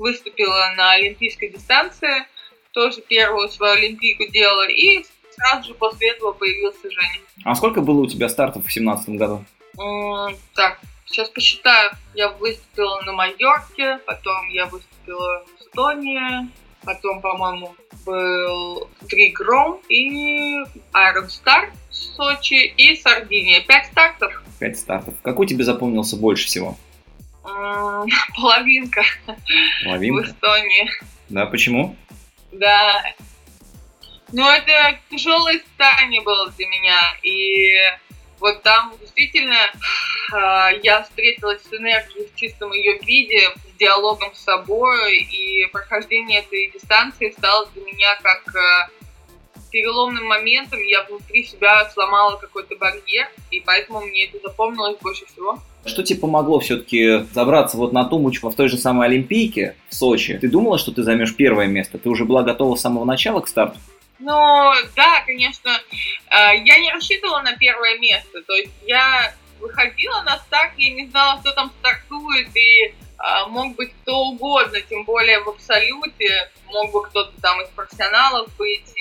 выступила 0.00 0.74
на 0.76 0.92
олимпийской 0.92 1.48
дистанции, 1.50 2.26
тоже 2.72 3.02
первую 3.02 3.48
свою 3.50 3.74
олимпийку 3.74 4.24
делала, 4.32 4.68
и 4.68 5.04
сразу 5.30 5.68
же 5.68 5.74
после 5.74 6.10
этого 6.10 6.32
появился 6.32 6.90
Женя. 6.90 7.20
А 7.44 7.54
сколько 7.54 7.82
было 7.82 8.00
у 8.00 8.06
тебя 8.06 8.28
стартов 8.28 8.62
в 8.62 8.66
2017 8.66 9.10
году? 9.10 9.44
Так, 9.76 10.78
сейчас 11.06 11.28
посчитаю. 11.30 11.92
Я 12.14 12.28
выступила 12.30 13.00
на 13.02 13.12
Майорке, 13.12 13.98
потом 14.06 14.48
я 14.48 14.66
выступила 14.66 15.44
в 15.44 15.62
Эстонии, 15.62 16.50
потом, 16.84 17.20
по-моему, 17.20 17.74
был 18.04 18.88
Тригром 19.08 19.80
и 19.88 20.56
Iron 20.92 21.28
Star 21.28 21.70
в 21.90 21.94
Сочи 21.94 22.66
и 22.76 22.96
Сардиния. 22.96 23.62
Пять 23.62 23.86
стартов. 23.86 24.42
Пять 24.60 24.78
стартов. 24.78 25.14
Какой 25.22 25.46
тебе 25.46 25.64
запомнился 25.64 26.16
больше 26.16 26.46
всего? 26.46 26.76
Половинка. 28.36 29.02
Половинка? 29.84 30.22
В 30.22 30.30
Эстонии. 30.30 30.90
Да, 31.28 31.46
почему? 31.46 31.96
Да. 32.52 33.02
Ну, 34.32 34.48
это 34.48 34.98
тяжелое 35.10 35.58
испытание 35.58 36.20
было 36.22 36.50
для 36.50 36.66
меня. 36.66 37.00
И 37.22 37.72
вот 38.44 38.62
там 38.62 38.92
действительно 39.00 39.54
э, 39.54 40.80
я 40.82 41.02
встретилась 41.02 41.62
с 41.62 41.72
энергией 41.72 42.28
в 42.28 42.38
чистом 42.38 42.74
ее 42.74 42.98
виде, 42.98 43.40
с 43.40 43.78
диалогом 43.78 44.34
с 44.34 44.40
собой, 44.40 45.16
и 45.16 45.66
прохождение 45.72 46.40
этой 46.40 46.70
дистанции 46.70 47.30
стало 47.30 47.66
для 47.72 47.82
меня 47.84 48.18
как 48.22 48.42
э, 48.54 49.60
переломным 49.70 50.26
моментом. 50.26 50.78
Я 50.80 51.04
внутри 51.04 51.44
себя 51.44 51.88
сломала 51.88 52.36
какой-то 52.36 52.76
барьер, 52.76 53.28
и 53.50 53.60
поэтому 53.60 54.02
мне 54.02 54.26
это 54.26 54.38
запомнилось 54.46 54.98
больше 55.00 55.24
всего. 55.24 55.58
Что 55.86 56.02
тебе 56.02 56.20
помогло 56.20 56.60
все-таки 56.60 57.24
забраться 57.32 57.78
вот 57.78 57.94
на 57.94 58.04
тумбочку 58.04 58.50
в 58.50 58.54
той 58.54 58.68
же 58.68 58.76
самой 58.76 59.08
Олимпийке 59.08 59.74
в 59.88 59.94
Сочи? 59.94 60.36
Ты 60.36 60.50
думала, 60.50 60.76
что 60.76 60.92
ты 60.92 61.02
займешь 61.02 61.34
первое 61.34 61.66
место? 61.66 61.96
Ты 61.96 62.10
уже 62.10 62.26
была 62.26 62.42
готова 62.42 62.76
с 62.76 62.82
самого 62.82 63.06
начала 63.06 63.40
к 63.40 63.48
старту? 63.48 63.78
Ну, 64.24 64.72
да, 64.96 65.20
конечно. 65.26 65.70
Э, 66.30 66.56
я 66.56 66.78
не 66.78 66.90
рассчитывала 66.90 67.42
на 67.42 67.56
первое 67.56 67.98
место. 67.98 68.42
То 68.42 68.54
есть 68.54 68.72
я 68.86 69.34
выходила 69.60 70.22
на 70.22 70.38
старт, 70.38 70.72
я 70.78 70.92
не 70.92 71.06
знала, 71.08 71.40
кто 71.40 71.52
там 71.52 71.70
стартует, 71.80 72.56
и 72.56 72.84
э, 72.84 72.92
мог 73.48 73.74
быть 73.76 73.92
кто 74.00 74.28
угодно, 74.28 74.80
тем 74.80 75.04
более 75.04 75.40
в 75.40 75.48
абсолюте, 75.50 76.50
мог 76.68 76.90
бы 76.90 77.02
кто-то 77.02 77.38
там 77.42 77.60
из 77.60 77.68
профессионалов 77.68 78.48
быть. 78.56 78.94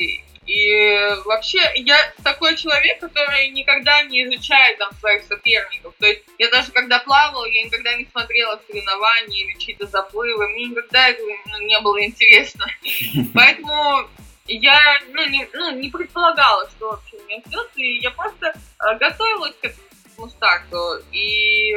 И 0.46 1.10
вообще 1.24 1.62
я 1.76 1.96
такой 2.22 2.58
человек, 2.58 3.00
который 3.00 3.48
никогда 3.52 4.04
не 4.04 4.26
изучает 4.26 4.78
там 4.78 4.92
своих 5.00 5.24
соперников. 5.24 5.94
То 6.00 6.06
есть 6.06 6.24
я 6.38 6.50
даже 6.50 6.70
когда 6.74 7.00
плавала, 7.00 7.46
я 7.46 7.64
никогда 7.64 7.96
не 7.96 8.06
смотрела 8.12 8.60
соревнования 8.68 9.46
или 9.46 9.58
чьи-то 9.58 9.88
заплывы. 9.88 10.50
Мне 10.50 10.66
никогда 10.66 11.08
это 11.08 11.22
ну, 11.46 11.62
не 11.66 11.80
было 11.80 12.04
интересно. 12.04 12.66
Поэтому 13.34 14.10
я 14.48 15.00
ну, 15.10 15.26
не, 15.30 15.48
ну, 15.54 15.72
не 15.72 15.90
предполагала, 15.90 16.70
что 16.70 16.92
вообще 16.92 17.18
меня 17.28 17.42
ждет, 17.46 17.70
и 17.76 18.00
я 18.00 18.12
просто 18.12 18.48
э, 18.48 18.98
готовилась 18.98 19.56
к 19.62 19.66
этому 19.66 20.30
старту. 20.30 20.78
И 21.12 21.76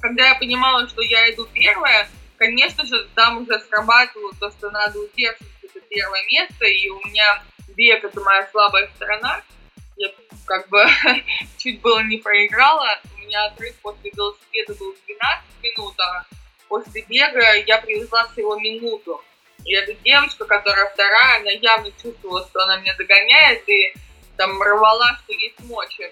когда 0.00 0.28
я 0.28 0.34
понимала, 0.34 0.88
что 0.88 1.02
я 1.02 1.30
иду 1.30 1.46
первая, 1.52 2.08
конечно 2.36 2.84
же, 2.84 3.08
там 3.14 3.42
уже 3.42 3.60
срабатывало 3.60 4.32
то, 4.40 4.50
что 4.50 4.70
надо 4.70 4.98
удерживать 4.98 5.52
это 5.62 5.80
первое 5.88 6.24
место, 6.26 6.66
и 6.66 6.88
у 6.88 7.00
меня 7.06 7.42
бег 7.76 8.04
это 8.04 8.20
моя 8.20 8.48
слабая 8.50 8.90
сторона. 8.96 9.42
Я 9.96 10.08
как 10.46 10.68
бы 10.68 10.84
чуть 11.58 11.80
было 11.80 12.02
не 12.02 12.18
проиграла. 12.18 12.98
У 13.14 13.18
меня 13.18 13.46
отрыв 13.46 13.76
после 13.76 14.10
велосипеда 14.10 14.74
был 14.74 14.96
12 15.06 15.44
минут, 15.62 16.00
а 16.00 16.26
после 16.68 17.02
бега 17.02 17.54
я 17.54 17.78
привезла 17.78 18.26
всего 18.28 18.58
минуту. 18.58 19.22
И 19.64 19.74
эта 19.74 19.94
девочка, 19.94 20.44
которая 20.44 20.90
вторая, 20.90 21.40
она 21.40 21.50
явно 21.50 21.90
чувствовала, 22.02 22.46
что 22.48 22.62
она 22.64 22.78
меня 22.78 22.94
догоняет 22.96 23.68
и 23.68 23.94
там 24.36 24.60
рвала, 24.62 25.18
что 25.22 25.32
есть 25.32 25.60
мочи. 25.60 26.10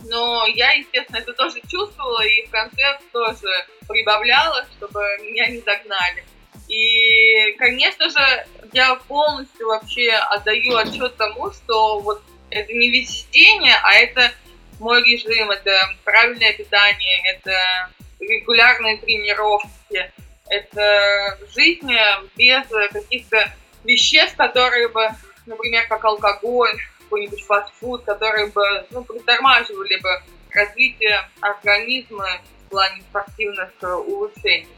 Но 0.00 0.46
я, 0.46 0.72
естественно, 0.72 1.18
это 1.18 1.32
тоже 1.32 1.60
чувствовала 1.68 2.22
и 2.22 2.46
в 2.46 2.50
конце 2.50 2.98
тоже 3.12 3.48
прибавляла, 3.88 4.66
чтобы 4.76 5.00
меня 5.22 5.46
не 5.48 5.60
догнали. 5.60 6.24
И, 6.68 7.52
конечно 7.58 8.08
же, 8.10 8.46
я 8.72 8.94
полностью 8.94 9.66
вообще 9.66 10.10
отдаю 10.12 10.76
отчет 10.76 11.16
тому, 11.16 11.52
что 11.52 12.00
вот 12.00 12.22
это 12.50 12.72
не 12.72 12.90
весеннее, 12.90 13.76
а 13.82 13.94
это 13.94 14.32
мой 14.78 15.02
режим, 15.02 15.50
это 15.50 15.72
правильное 16.04 16.52
питание, 16.52 17.22
это 17.32 17.90
регулярные 18.20 18.98
тренировки, 18.98 20.12
это 20.48 21.38
жизнь 21.54 21.90
без 22.36 22.66
каких-то 22.92 23.52
веществ, 23.84 24.36
которые 24.36 24.88
бы, 24.88 25.08
например, 25.46 25.86
как 25.88 26.04
алкоголь, 26.04 26.76
какой-нибудь 27.00 27.44
фастфуд, 27.44 28.04
которые 28.04 28.46
бы 28.48 28.86
ну, 28.90 29.04
притормаживали 29.04 29.96
бы 29.96 30.22
развитие 30.50 31.20
организма 31.40 32.26
в 32.66 32.70
плане 32.70 33.02
спортивных 33.02 33.70
э, 33.82 33.92
улучшений. 33.92 34.68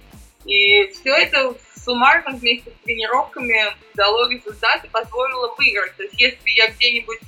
И 0.45 0.87
все 0.89 1.15
это 1.15 1.55
суммарно 1.75 2.37
вместе 2.37 2.71
с 2.71 2.85
тренировками 2.85 3.57
дало 3.95 4.29
результат 4.29 4.85
и 4.85 4.89
позволило 4.89 5.55
выиграть. 5.57 5.97
То 5.97 6.03
есть 6.03 6.21
если 6.21 6.51
я 6.51 6.69
где-нибудь 6.69 7.21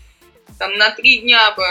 там 0.59 0.75
на 0.75 0.91
три 0.91 1.21
дня 1.21 1.53
бы 1.53 1.65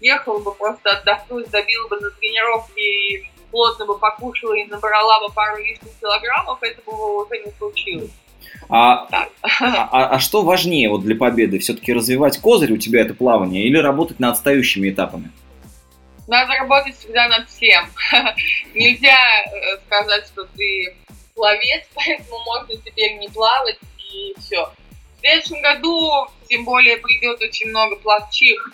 уехала 0.00 0.38
бы 0.38 0.54
просто 0.54 0.90
отдохнуть, 0.90 1.48
забила 1.48 1.88
бы 1.88 1.98
на 2.00 2.10
тренировки 2.10 2.80
и 2.80 3.30
плотно 3.50 3.86
бы 3.86 3.98
покушала 3.98 4.54
и 4.54 4.66
набрала 4.66 5.20
бы 5.20 5.32
пару 5.32 5.58
лишних 5.58 5.90
килограммов, 6.00 6.58
это 6.62 6.80
бы 6.82 7.22
уже 7.22 7.38
не 7.44 7.52
случилось. 7.58 8.10
А, 8.68 9.06
а, 9.10 9.28
а, 9.42 10.08
а 10.10 10.18
что 10.18 10.42
важнее 10.42 10.88
вот 10.88 11.02
для 11.02 11.16
победы? 11.16 11.58
Все-таки 11.58 11.92
развивать 11.92 12.38
козырь 12.38 12.72
у 12.72 12.76
тебя 12.76 13.00
это 13.00 13.14
плавание 13.14 13.64
или 13.64 13.78
работать 13.78 14.20
над 14.20 14.34
отстающими 14.34 14.90
этапами? 14.90 15.30
Надо 16.26 16.52
работать 16.54 16.96
всегда 16.96 17.28
над 17.28 17.48
всем. 17.48 17.86
Нельзя 18.74 19.16
э, 19.16 19.78
сказать, 19.86 20.26
что 20.26 20.44
ты 20.44 20.94
пловец, 21.34 21.86
поэтому 21.94 22.38
можно 22.44 22.76
теперь 22.76 23.18
не 23.18 23.28
плавать 23.28 23.78
и 24.12 24.34
все. 24.38 24.70
В 25.16 25.20
следующем 25.20 25.62
году, 25.62 26.26
тем 26.48 26.64
более, 26.64 26.98
придет 26.98 27.40
очень 27.40 27.68
много 27.70 27.96
плавчих. 27.96 28.72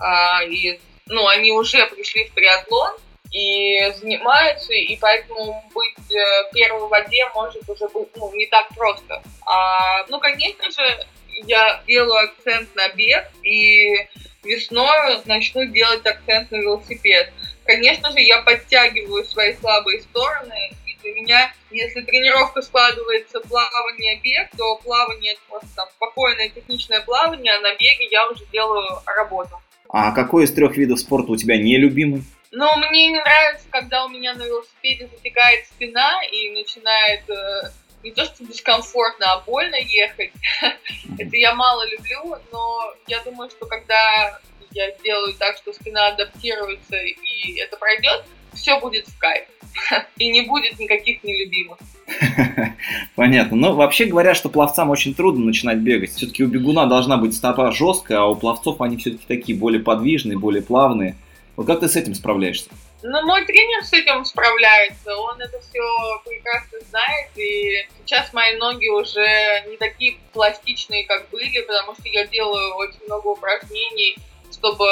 А, 0.00 0.42
и, 0.44 0.78
ну, 1.06 1.26
они 1.28 1.52
уже 1.52 1.86
пришли 1.86 2.24
в 2.24 2.34
триатлон, 2.34 2.96
и 3.32 3.67
занимаются, 3.98 4.72
и 4.72 4.96
поэтому 4.96 5.64
быть 5.74 6.14
э, 6.14 6.50
первым 6.52 6.86
в 6.86 6.88
воде 6.88 7.26
может 7.34 7.68
уже 7.68 7.88
быть 7.88 8.08
ну, 8.16 8.32
не 8.34 8.46
так 8.46 8.68
просто. 8.76 9.22
А, 9.46 10.04
ну, 10.08 10.18
конечно 10.20 10.70
же, 10.70 11.06
я 11.46 11.82
делаю 11.86 12.24
акцент 12.24 12.74
на 12.74 12.88
бег, 12.90 13.28
и 13.42 14.08
весной 14.44 15.20
начну 15.26 15.64
делать 15.66 16.04
акцент 16.06 16.50
на 16.50 16.56
велосипед. 16.56 17.32
Конечно 17.64 18.10
же, 18.12 18.20
я 18.20 18.42
подтягиваю 18.42 19.24
свои 19.24 19.54
слабые 19.54 20.00
стороны, 20.00 20.72
и 20.86 20.96
для 21.02 21.12
меня, 21.12 21.52
если 21.70 22.00
тренировка 22.00 22.62
складывается 22.62 23.40
плавание-бег, 23.40 24.48
то 24.56 24.76
плавание 24.76 25.36
просто 25.48 25.68
там 25.76 25.88
спокойное 25.96 26.48
техничное 26.48 27.00
плавание, 27.00 27.52
а 27.52 27.60
на 27.60 27.72
беге 27.72 28.08
я 28.10 28.26
уже 28.28 28.44
делаю 28.52 28.86
работу. 29.06 29.60
А 29.90 30.12
какой 30.12 30.44
из 30.44 30.52
трех 30.52 30.76
видов 30.76 31.00
спорта 31.00 31.32
у 31.32 31.36
тебя 31.36 31.56
нелюбимый? 31.56 32.22
Но 32.50 32.76
мне 32.76 33.08
не 33.08 33.18
нравится, 33.18 33.66
когда 33.70 34.04
у 34.04 34.08
меня 34.08 34.34
на 34.34 34.44
велосипеде 34.44 35.08
затекает 35.08 35.66
спина 35.66 36.20
и 36.32 36.50
начинает 36.50 37.28
э, 37.28 37.70
не 38.02 38.12
то 38.12 38.24
что 38.24 38.44
дискомфортно, 38.44 39.32
а 39.32 39.40
больно 39.40 39.76
ехать. 39.76 40.32
Это 41.18 41.36
я 41.36 41.54
мало 41.54 41.86
люблю, 41.88 42.36
но 42.52 42.94
я 43.06 43.22
думаю, 43.22 43.50
что 43.50 43.66
когда 43.66 44.40
я 44.72 44.90
сделаю 44.98 45.34
так, 45.34 45.56
что 45.56 45.72
спина 45.72 46.08
адаптируется 46.08 46.96
и 46.96 47.58
это 47.58 47.76
пройдет, 47.76 48.24
все 48.54 48.78
будет 48.80 49.06
в 49.08 49.18
кайф. 49.18 49.46
И 50.18 50.28
не 50.30 50.42
будет 50.42 50.78
никаких 50.78 51.22
нелюбимых. 51.22 51.78
Понятно. 53.14 53.56
Но 53.56 53.74
вообще 53.74 54.06
говорят, 54.06 54.36
что 54.36 54.48
пловцам 54.48 54.90
очень 54.90 55.14
трудно 55.14 55.44
начинать 55.44 55.78
бегать. 55.78 56.10
Все-таки 56.10 56.44
у 56.44 56.48
бегуна 56.48 56.86
должна 56.86 57.16
быть 57.16 57.34
стопа 57.34 57.70
жесткая, 57.72 58.18
а 58.18 58.26
у 58.26 58.34
пловцов 58.34 58.80
они 58.80 58.96
все-таки 58.96 59.24
такие 59.26 59.56
более 59.56 59.80
подвижные, 59.80 60.38
более 60.38 60.62
плавные. 60.62 61.16
Вот 61.58 61.66
как 61.66 61.80
ты 61.80 61.88
с 61.88 61.96
этим 61.96 62.14
справляешься? 62.14 62.70
Ну, 63.02 63.26
мой 63.26 63.44
тренер 63.44 63.84
с 63.84 63.92
этим 63.92 64.24
справляется, 64.24 65.16
он 65.16 65.40
это 65.40 65.58
все 65.58 65.82
прекрасно 66.24 66.78
знает, 66.88 67.30
и 67.34 67.84
сейчас 68.04 68.32
мои 68.32 68.54
ноги 68.58 68.86
уже 68.86 69.26
не 69.68 69.76
такие 69.76 70.18
пластичные, 70.32 71.04
как 71.04 71.28
были, 71.30 71.60
потому 71.62 71.94
что 71.94 72.08
я 72.10 72.28
делаю 72.28 72.76
очень 72.76 73.04
много 73.06 73.26
упражнений, 73.26 74.16
чтобы 74.52 74.86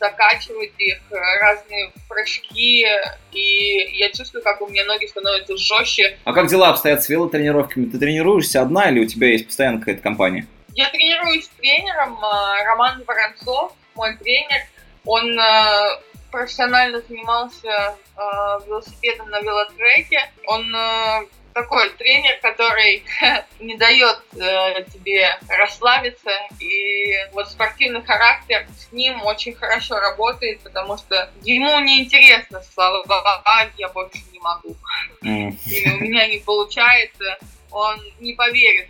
закачивать 0.00 0.72
их, 0.78 0.98
разные 1.12 1.92
прыжки, 2.08 2.84
и 3.30 3.96
я 3.96 4.10
чувствую, 4.10 4.42
как 4.42 4.60
у 4.62 4.66
меня 4.66 4.84
ноги 4.86 5.06
становятся 5.06 5.56
жестче. 5.56 6.18
А 6.24 6.32
как 6.32 6.48
дела 6.48 6.70
обстоят 6.70 7.04
с 7.04 7.08
велотренировками? 7.08 7.84
Ты 7.88 8.00
тренируешься 8.00 8.60
одна 8.60 8.90
или 8.90 8.98
у 8.98 9.06
тебя 9.06 9.28
есть 9.28 9.46
постоянно 9.46 9.78
какая-то 9.78 10.02
компания? 10.02 10.48
Я 10.74 10.90
тренируюсь 10.90 11.44
с 11.44 11.48
тренером, 11.50 12.18
а, 12.24 12.64
Роман 12.64 13.04
Воронцов, 13.06 13.74
мой 13.94 14.16
тренер, 14.16 14.62
он 15.04 15.38
э, 15.38 15.98
профессионально 16.30 17.00
занимался 17.02 17.68
э, 17.68 18.20
велосипедом 18.66 19.28
на 19.30 19.40
велотреке. 19.40 20.30
Он 20.46 20.74
э, 20.74 21.26
такой 21.52 21.90
тренер, 21.90 22.38
который 22.40 23.02
не 23.60 23.76
дает 23.76 24.18
э, 24.34 24.84
тебе 24.92 25.38
расслабиться. 25.48 26.30
И 26.58 27.12
вот 27.32 27.48
спортивный 27.48 28.02
характер 28.02 28.66
с 28.76 28.92
ним 28.92 29.22
очень 29.24 29.54
хорошо 29.54 29.98
работает, 29.98 30.60
потому 30.60 30.96
что 30.96 31.30
ему 31.42 31.78
не 31.80 32.04
интересно 32.04 32.62
слова 32.74 33.42
«а, 33.44 33.66
я 33.76 33.88
больше 33.88 34.18
не 34.32 34.38
могу». 34.38 34.76
И 35.22 35.90
у 35.90 35.98
меня 35.98 36.28
не 36.28 36.38
получается, 36.38 37.38
он 37.70 38.00
не 38.20 38.34
поверит. 38.34 38.88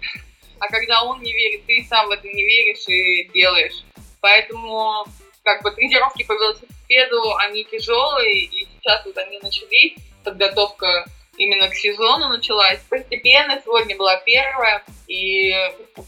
А 0.59 0.69
когда 0.69 1.03
он 1.05 1.23
не 1.23 1.33
верит, 1.33 1.65
ты 1.67 1.85
сам 1.89 2.09
в 2.09 2.11
это 2.11 2.27
не 2.29 2.45
веришь 2.45 2.87
и 2.87 3.31
делаешь. 3.33 3.83
Поэтому 4.21 5.07
как 5.51 5.63
бы 5.63 5.71
тренировки 5.73 6.23
по 6.23 6.33
велосипеду, 6.33 7.35
они 7.39 7.65
тяжелые, 7.65 8.45
и 8.45 8.67
сейчас 8.67 9.05
вот 9.05 9.17
они 9.19 9.41
начались, 9.41 9.95
подготовка 10.23 11.07
именно 11.37 11.69
к 11.69 11.75
сезону 11.75 12.29
началась. 12.29 12.79
Постепенно, 12.89 13.61
сегодня 13.65 13.97
была 13.97 14.17
первая, 14.19 14.85
и 15.09 15.53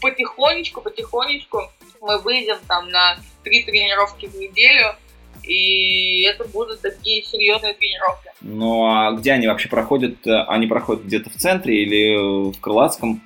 потихонечку, 0.01 0.81
потихонечку 0.81 1.69
мы 1.99 2.19
выйдем 2.19 2.57
там 2.67 2.89
на 2.89 3.17
три 3.43 3.63
тренировки 3.63 4.27
в 4.27 4.35
неделю, 4.35 4.95
и 5.43 6.23
это 6.23 6.45
будут 6.45 6.81
такие 6.81 7.21
серьезные 7.23 7.73
тренировки. 7.73 8.31
Ну 8.39 8.85
а 8.85 9.11
где 9.11 9.33
они 9.33 9.47
вообще 9.47 9.67
проходят? 9.67 10.15
Они 10.25 10.67
проходят 10.67 11.03
где-то 11.03 11.29
в 11.29 11.35
центре 11.35 11.83
или 11.83 12.51
в 12.51 12.59
Крылатском? 12.61 13.21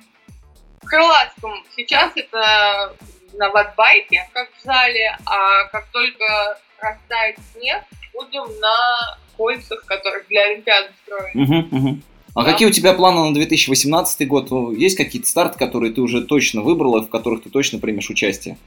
В 0.82 0.86
Крылатском. 0.86 1.64
Сейчас 1.76 2.12
это 2.16 2.96
на 3.34 3.50
ватбайке, 3.50 4.28
как 4.32 4.48
в 4.56 4.62
зале, 4.62 5.16
а 5.26 5.64
как 5.64 5.86
только 5.88 6.58
растает 6.80 7.36
снег, 7.52 7.82
будем 8.12 8.60
на 8.60 9.18
кольцах, 9.36 9.84
которые 9.84 10.24
для 10.28 10.42
Олимпиады 10.42 10.88
строили. 11.04 11.42
Угу, 11.42 11.76
угу. 11.76 11.98
А 12.34 12.44
да? 12.44 12.52
какие 12.52 12.68
у 12.68 12.72
тебя 12.72 12.92
планы 12.94 13.28
на 13.28 13.34
2018 13.34 14.28
год? 14.28 14.50
Есть 14.76 14.96
какие-то 14.96 15.28
старты, 15.28 15.58
которые 15.58 15.92
ты 15.92 16.00
уже 16.00 16.22
точно 16.22 16.62
выбрала, 16.62 17.02
в 17.02 17.10
которых 17.10 17.42
ты 17.42 17.50
точно 17.50 17.78
примешь 17.78 18.10
участие? 18.10 18.58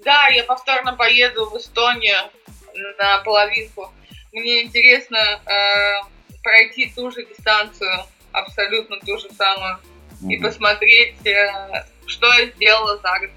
Да, 0.00 0.28
я 0.28 0.44
повторно 0.44 0.94
поеду 0.94 1.50
в 1.50 1.56
Эстонию 1.56 2.16
на 2.98 3.18
половинку. 3.18 3.92
Мне 4.32 4.62
интересно 4.62 5.18
э, 5.18 6.06
пройти 6.42 6.92
ту 6.94 7.10
же 7.10 7.26
дистанцию, 7.26 8.04
абсолютно 8.32 8.96
ту 9.00 9.18
же 9.18 9.28
самую, 9.30 9.78
угу. 10.22 10.30
и 10.30 10.40
посмотреть, 10.40 11.26
э, 11.26 11.50
что 12.06 12.32
я 12.34 12.46
сделала 12.46 12.96
за 12.98 13.18
год. 13.18 13.30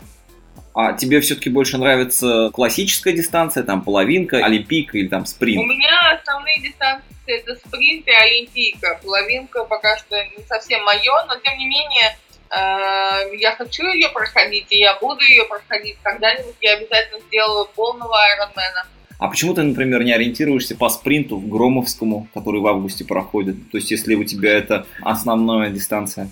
А 0.74 0.94
тебе 0.94 1.22
все-таки 1.22 1.50
больше 1.50 1.78
нравится 1.78 2.50
классическая 2.54 3.14
дистанция, 3.14 3.64
там 3.64 3.84
половинка, 3.84 4.38
олимпийка 4.38 4.98
или 4.98 5.08
там 5.08 5.26
спринт? 5.26 5.62
У 5.62 5.66
меня 5.66 6.18
основные 6.20 6.62
дистанции 6.62 7.04
это 7.28 7.56
спринт 7.56 8.08
и 8.08 8.12
олимпийка. 8.12 9.00
Половинка 9.04 9.64
пока 9.66 9.98
что 9.98 10.16
не 10.16 10.44
совсем 10.48 10.84
мое, 10.84 11.26
но 11.28 11.36
тем 11.44 11.58
не 11.58 11.66
менее 11.66 12.18
э, 12.50 13.36
я 13.38 13.56
хочу 13.58 13.86
ее 13.88 14.10
проходить, 14.10 14.68
и 14.72 14.80
я 14.80 14.98
буду 15.00 15.24
ее 15.24 15.46
проходить. 15.46 15.98
Когда-нибудь 16.02 16.56
я 16.62 16.74
обязательно 16.74 17.20
сделаю 17.28 17.68
полного 17.76 18.16
айронмена. 18.24 18.86
А 19.20 19.28
почему 19.30 19.54
ты, 19.54 19.62
например, 19.62 20.04
не 20.04 20.12
ориентируешься 20.12 20.76
по 20.76 20.90
спринту 20.90 21.38
в 21.38 21.48
Громовскому, 21.48 22.28
который 22.34 22.62
в 22.62 22.68
августе 22.68 23.06
проходит? 23.06 23.72
То 23.72 23.78
есть, 23.78 23.92
если 23.92 24.16
у 24.16 24.24
тебя 24.24 24.58
это 24.58 24.86
основная 25.02 25.70
дистанция? 25.70 26.30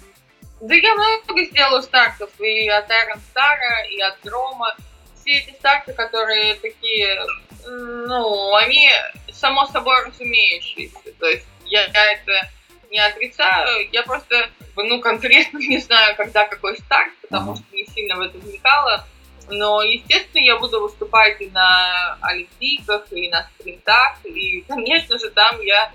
Да 0.61 0.75
я 0.75 0.93
много 0.93 1.43
сделаю 1.45 1.81
стартов 1.81 2.29
и 2.39 2.69
от 2.69 2.87
Iron 2.87 3.19
Star, 3.33 3.57
и 3.89 3.99
от 3.99 4.19
Грома. 4.23 4.75
Все 5.15 5.39
эти 5.39 5.55
старты, 5.55 5.93
которые 5.93 6.53
такие, 6.55 7.19
ну, 7.65 8.55
они 8.55 8.89
само 9.31 9.65
собой 9.65 10.05
разумеющиеся. 10.05 11.13
То 11.19 11.25
есть 11.25 11.47
я, 11.65 11.85
я 11.85 12.13
это 12.13 12.49
не 12.91 12.99
отрицаю, 12.99 13.89
я 13.91 14.03
просто, 14.03 14.49
ну, 14.75 15.01
конкретно 15.01 15.57
не 15.67 15.79
знаю, 15.79 16.15
когда 16.15 16.45
какой 16.45 16.77
старт, 16.77 17.11
потому 17.21 17.55
что 17.55 17.65
не 17.71 17.85
сильно 17.87 18.17
в 18.17 18.21
это 18.21 18.37
вникала. 18.37 19.07
Но, 19.49 19.81
естественно, 19.81 20.43
я 20.43 20.57
буду 20.57 20.79
выступать 20.79 21.41
и 21.41 21.49
на 21.49 22.19
Олимпийках, 22.21 23.11
и 23.11 23.29
на 23.29 23.49
спринтах, 23.55 24.23
и, 24.25 24.61
конечно 24.61 25.17
же, 25.17 25.31
там 25.31 25.59
я 25.61 25.91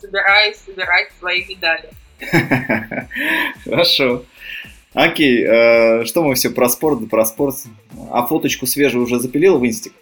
собираюсь 0.00 0.58
собирать 0.58 1.10
свои 1.18 1.44
медали. 1.44 1.90
Хорошо. 3.64 4.24
Окей, 4.94 5.44
э, 5.44 6.04
что 6.04 6.22
мы 6.22 6.34
все 6.34 6.50
про 6.50 6.68
спорт, 6.68 7.00
да 7.00 7.06
про 7.08 7.24
спорт. 7.24 7.56
А 8.10 8.24
фоточку 8.26 8.66
свежую 8.66 9.04
уже 9.04 9.18
запилила 9.18 9.58
в 9.58 9.66
инстик? 9.66 9.92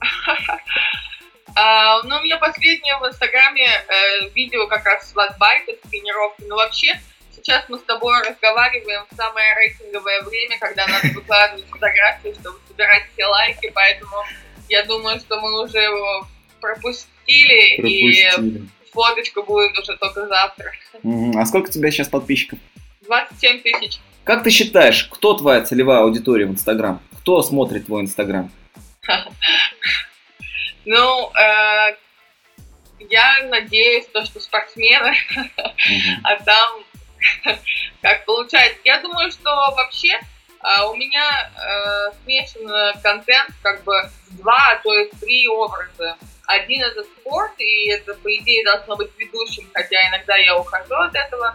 А, 1.56 2.02
ну, 2.02 2.16
у 2.16 2.22
меня 2.22 2.36
последнее 2.38 2.98
в 2.98 3.06
Инстаграме 3.06 3.64
э, 3.64 4.28
видео 4.34 4.66
как 4.66 4.84
раз 4.84 5.08
с 5.08 5.14
ватбайка, 5.14 5.70
с 5.70 5.88
тренировки. 5.88 6.42
Но 6.48 6.56
вообще, 6.56 7.00
сейчас 7.30 7.64
мы 7.68 7.78
с 7.78 7.82
тобой 7.82 8.18
разговариваем 8.28 9.04
в 9.08 9.14
самое 9.14 9.54
рейтинговое 9.54 10.22
время, 10.22 10.58
когда 10.58 10.84
надо 10.88 11.06
выкладывать 11.14 11.64
фотографии, 11.70 12.34
чтобы 12.40 12.58
собирать 12.66 13.04
все 13.12 13.26
лайки, 13.26 13.70
поэтому 13.72 14.16
я 14.68 14.82
думаю, 14.84 15.20
что 15.20 15.40
мы 15.40 15.62
уже 15.62 15.78
его 15.78 16.26
пропустили, 16.60 17.76
пропустили. 17.76 18.58
и 18.58 18.68
фоточка 18.94 19.42
будет 19.42 19.78
уже 19.78 19.96
только 19.96 20.26
завтра. 20.26 20.72
А 21.36 21.44
сколько 21.44 21.68
у 21.68 21.72
тебя 21.72 21.90
сейчас 21.90 22.08
подписчиков? 22.08 22.58
27 23.02 23.60
тысяч. 23.60 23.98
Как 24.24 24.42
ты 24.42 24.50
считаешь, 24.50 25.04
кто 25.04 25.34
твоя 25.34 25.62
целевая 25.62 26.00
аудитория 26.00 26.46
в 26.46 26.50
Инстаграм? 26.50 27.02
Кто 27.20 27.42
смотрит 27.42 27.86
твой 27.86 28.02
Инстаграм? 28.02 28.50
Ну, 30.86 31.30
э, 31.30 31.96
я 33.08 33.38
надеюсь, 33.48 34.04
то, 34.12 34.22
что 34.26 34.38
спортсмены, 34.38 35.14
а 36.22 36.36
там 36.44 36.84
как 38.02 38.24
получается. 38.26 38.78
Я 38.84 39.00
думаю, 39.00 39.30
что 39.30 39.50
вообще 39.76 40.20
а, 40.64 40.88
у 40.88 40.96
меня 40.96 41.50
э, 41.54 42.12
смешан 42.24 42.98
контент 43.02 43.50
как 43.62 43.84
бы 43.84 43.92
два, 44.30 44.58
а 44.72 44.82
то 44.82 44.94
есть 44.94 45.20
три 45.20 45.46
образа. 45.46 46.16
Один 46.46 46.82
это 46.82 47.02
спорт, 47.02 47.52
и 47.58 47.90
это, 47.90 48.14
по 48.14 48.34
идее, 48.34 48.64
должно 48.64 48.96
быть 48.96 49.10
ведущим, 49.18 49.68
хотя 49.74 50.08
иногда 50.08 50.36
я 50.36 50.58
ухожу 50.58 50.94
от 50.94 51.14
этого. 51.14 51.54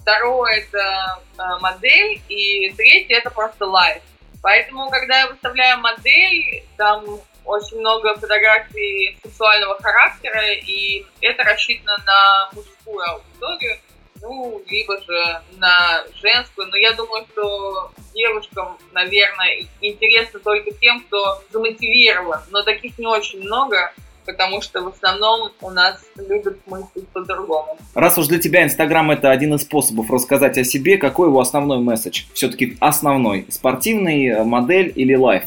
Второе 0.00 0.60
это 0.60 1.20
э, 1.38 1.42
модель, 1.60 2.22
и 2.28 2.72
третье 2.78 3.18
это 3.18 3.30
просто 3.30 3.66
лайф. 3.66 4.02
Поэтому, 4.42 4.88
когда 4.88 5.18
я 5.18 5.26
выставляю 5.26 5.78
модель, 5.80 6.64
там 6.78 7.04
очень 7.44 7.78
много 7.80 8.14
фотографий 8.14 9.18
сексуального 9.22 9.78
характера, 9.82 10.50
и 10.52 11.04
это 11.20 11.42
рассчитано 11.44 11.98
на 12.06 12.50
мужскую 12.52 13.06
аудиторию, 13.06 13.78
ну, 14.22 14.62
либо 14.68 15.00
же 15.00 15.42
на 15.58 16.04
женскую. 16.22 16.68
Но 16.68 16.76
я 16.76 16.92
думаю, 16.92 17.26
что 17.32 17.90
девушкам, 18.14 18.78
наверное, 18.92 19.66
интересно 19.80 20.40
только 20.40 20.70
тем, 20.72 21.00
кто 21.00 21.42
замотивирован. 21.50 22.40
Но 22.50 22.62
таких 22.62 22.98
не 22.98 23.06
очень 23.06 23.40
много 23.40 23.92
потому 24.26 24.60
что 24.62 24.82
в 24.82 24.88
основном 24.88 25.50
у 25.60 25.70
нас 25.70 26.04
любят 26.16 26.58
мыслить 26.66 27.08
по-другому. 27.08 27.78
Раз 27.94 28.18
уж 28.18 28.28
для 28.28 28.38
тебя 28.38 28.62
Инстаграм 28.62 29.10
это 29.10 29.30
один 29.30 29.54
из 29.54 29.62
способов 29.62 30.10
рассказать 30.10 30.56
о 30.58 30.64
себе, 30.64 30.98
какой 30.98 31.28
его 31.28 31.40
основной 31.40 31.78
месседж? 31.78 32.24
Все-таки 32.34 32.76
основной. 32.80 33.46
Спортивный, 33.48 34.26
э, 34.26 34.44
модель 34.44 34.92
или 34.94 35.14
лайф? 35.14 35.44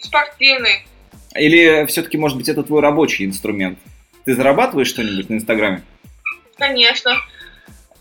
Спортивный. 0.00 0.86
Или 1.34 1.86
все-таки, 1.86 2.18
может 2.18 2.36
быть, 2.36 2.48
это 2.48 2.62
твой 2.62 2.82
рабочий 2.82 3.24
инструмент? 3.24 3.78
Ты 4.24 4.34
зарабатываешь 4.34 4.88
что-нибудь 4.88 5.30
на 5.30 5.34
Инстаграме? 5.34 5.82
Конечно. 6.58 7.16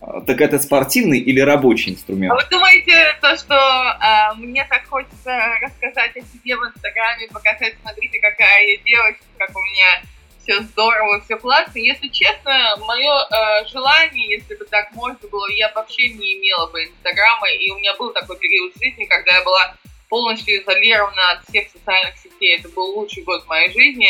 А, 0.01 0.21
так 0.21 0.41
это 0.41 0.59
спортивный 0.59 1.19
или 1.19 1.39
рабочий 1.39 1.91
инструмент? 1.91 2.33
А 2.33 2.35
вы 2.35 2.49
думаете, 2.49 3.15
то, 3.21 3.35
что 3.37 3.55
а, 3.55 4.33
мне 4.33 4.65
так 4.69 4.85
хочется 4.87 5.37
рассказать 5.61 6.17
о 6.17 6.21
себе 6.21 6.57
в 6.57 6.63
Инстаграме, 6.65 7.27
показать, 7.27 7.75
смотрите, 7.81 8.19
какая 8.19 8.67
я 8.67 8.77
девочка, 8.77 9.23
как 9.37 9.55
у 9.55 9.59
меня 9.59 10.01
все 10.41 10.59
здорово, 10.63 11.21
все 11.21 11.37
классно. 11.37 11.77
Если 11.77 12.07
честно, 12.07 12.51
мое 12.79 13.27
э, 13.29 13.67
желание, 13.67 14.37
если 14.37 14.55
бы 14.55 14.65
так 14.65 14.91
можно 14.93 15.27
было, 15.29 15.47
я 15.51 15.71
вообще 15.75 16.09
не 16.09 16.39
имела 16.39 16.65
бы 16.67 16.83
Инстаграма, 16.83 17.47
и 17.51 17.69
у 17.69 17.77
меня 17.77 17.95
был 17.95 18.11
такой 18.11 18.39
период 18.39 18.73
жизни, 18.81 19.05
когда 19.05 19.37
я 19.37 19.43
была 19.43 19.75
полностью 20.09 20.61
изолирована 20.61 21.31
от 21.31 21.47
всех 21.47 21.69
социальных 21.69 22.17
сетей. 22.17 22.57
Это 22.57 22.69
был 22.69 22.97
лучший 22.97 23.23
год 23.23 23.47
моей 23.47 23.71
жизни. 23.71 24.09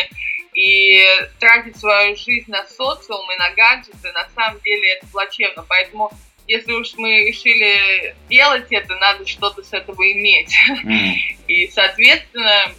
И 0.53 1.05
тратить 1.39 1.77
свою 1.77 2.15
жизнь 2.15 2.51
на 2.51 2.65
социум 2.65 3.31
и 3.31 3.37
на 3.37 3.51
гаджеты, 3.51 4.11
на 4.11 4.27
самом 4.35 4.59
деле, 4.61 4.95
это 4.95 5.07
плачевно. 5.07 5.65
Поэтому 5.67 6.11
если 6.47 6.73
уж 6.73 6.93
мы 6.95 7.29
решили 7.29 8.15
делать 8.29 8.67
это, 8.71 8.95
надо 8.97 9.25
что-то 9.25 9.63
с 9.63 9.71
этого 9.71 10.01
иметь. 10.11 10.53
Mm. 10.83 11.13
И, 11.47 11.67
соответственно, 11.67 12.73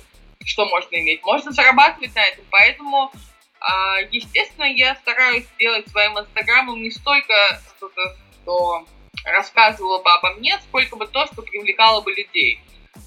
что 0.45 0.67
можно 0.67 0.97
иметь? 0.97 1.23
Можно 1.23 1.53
зарабатывать 1.53 2.15
на 2.15 2.23
этом. 2.25 2.45
Поэтому, 2.51 3.13
а, 3.61 4.01
естественно, 4.11 4.65
я 4.65 4.95
стараюсь 4.97 5.47
делать 5.59 5.89
своим 5.89 6.19
инстаграмом 6.19 6.83
не 6.83 6.91
столько 6.91 7.35
что-то, 7.77 8.17
что 8.43 8.87
рассказывало 9.25 10.03
бы 10.03 10.11
обо 10.11 10.35
мне, 10.35 10.59
сколько 10.69 10.97
бы 10.97 11.07
то, 11.07 11.27
что 11.27 11.43
привлекало 11.43 12.01
бы 12.03 12.13
людей. 12.13 12.61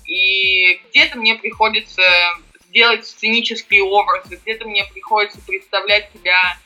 И 0.05 0.79
где-то 0.89 1.17
мне 1.17 1.35
приходится 1.35 2.01
делать 2.75 3.07
сценические 3.07 3.83
образы, 3.83 4.37
где-то 4.43 4.67
мне 4.67 4.83
приходится 4.93 5.39
представлять 5.41 6.09
себя 6.13 6.57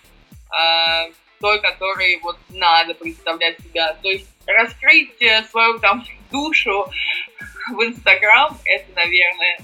э, 0.52 1.12
той, 1.39 1.62
которой 1.62 2.19
вот 2.24 2.38
надо 2.50 2.95
представлять 2.95 3.58
себя. 3.62 3.95
То 4.02 4.10
есть 4.10 4.28
раскрыть 4.48 5.22
э, 5.22 5.43
свою 5.43 5.78
там 5.80 6.04
душу 6.32 6.86
в 7.72 7.84
Инстаграм, 7.84 8.58
это, 8.65 8.86
наверное, 8.95 9.60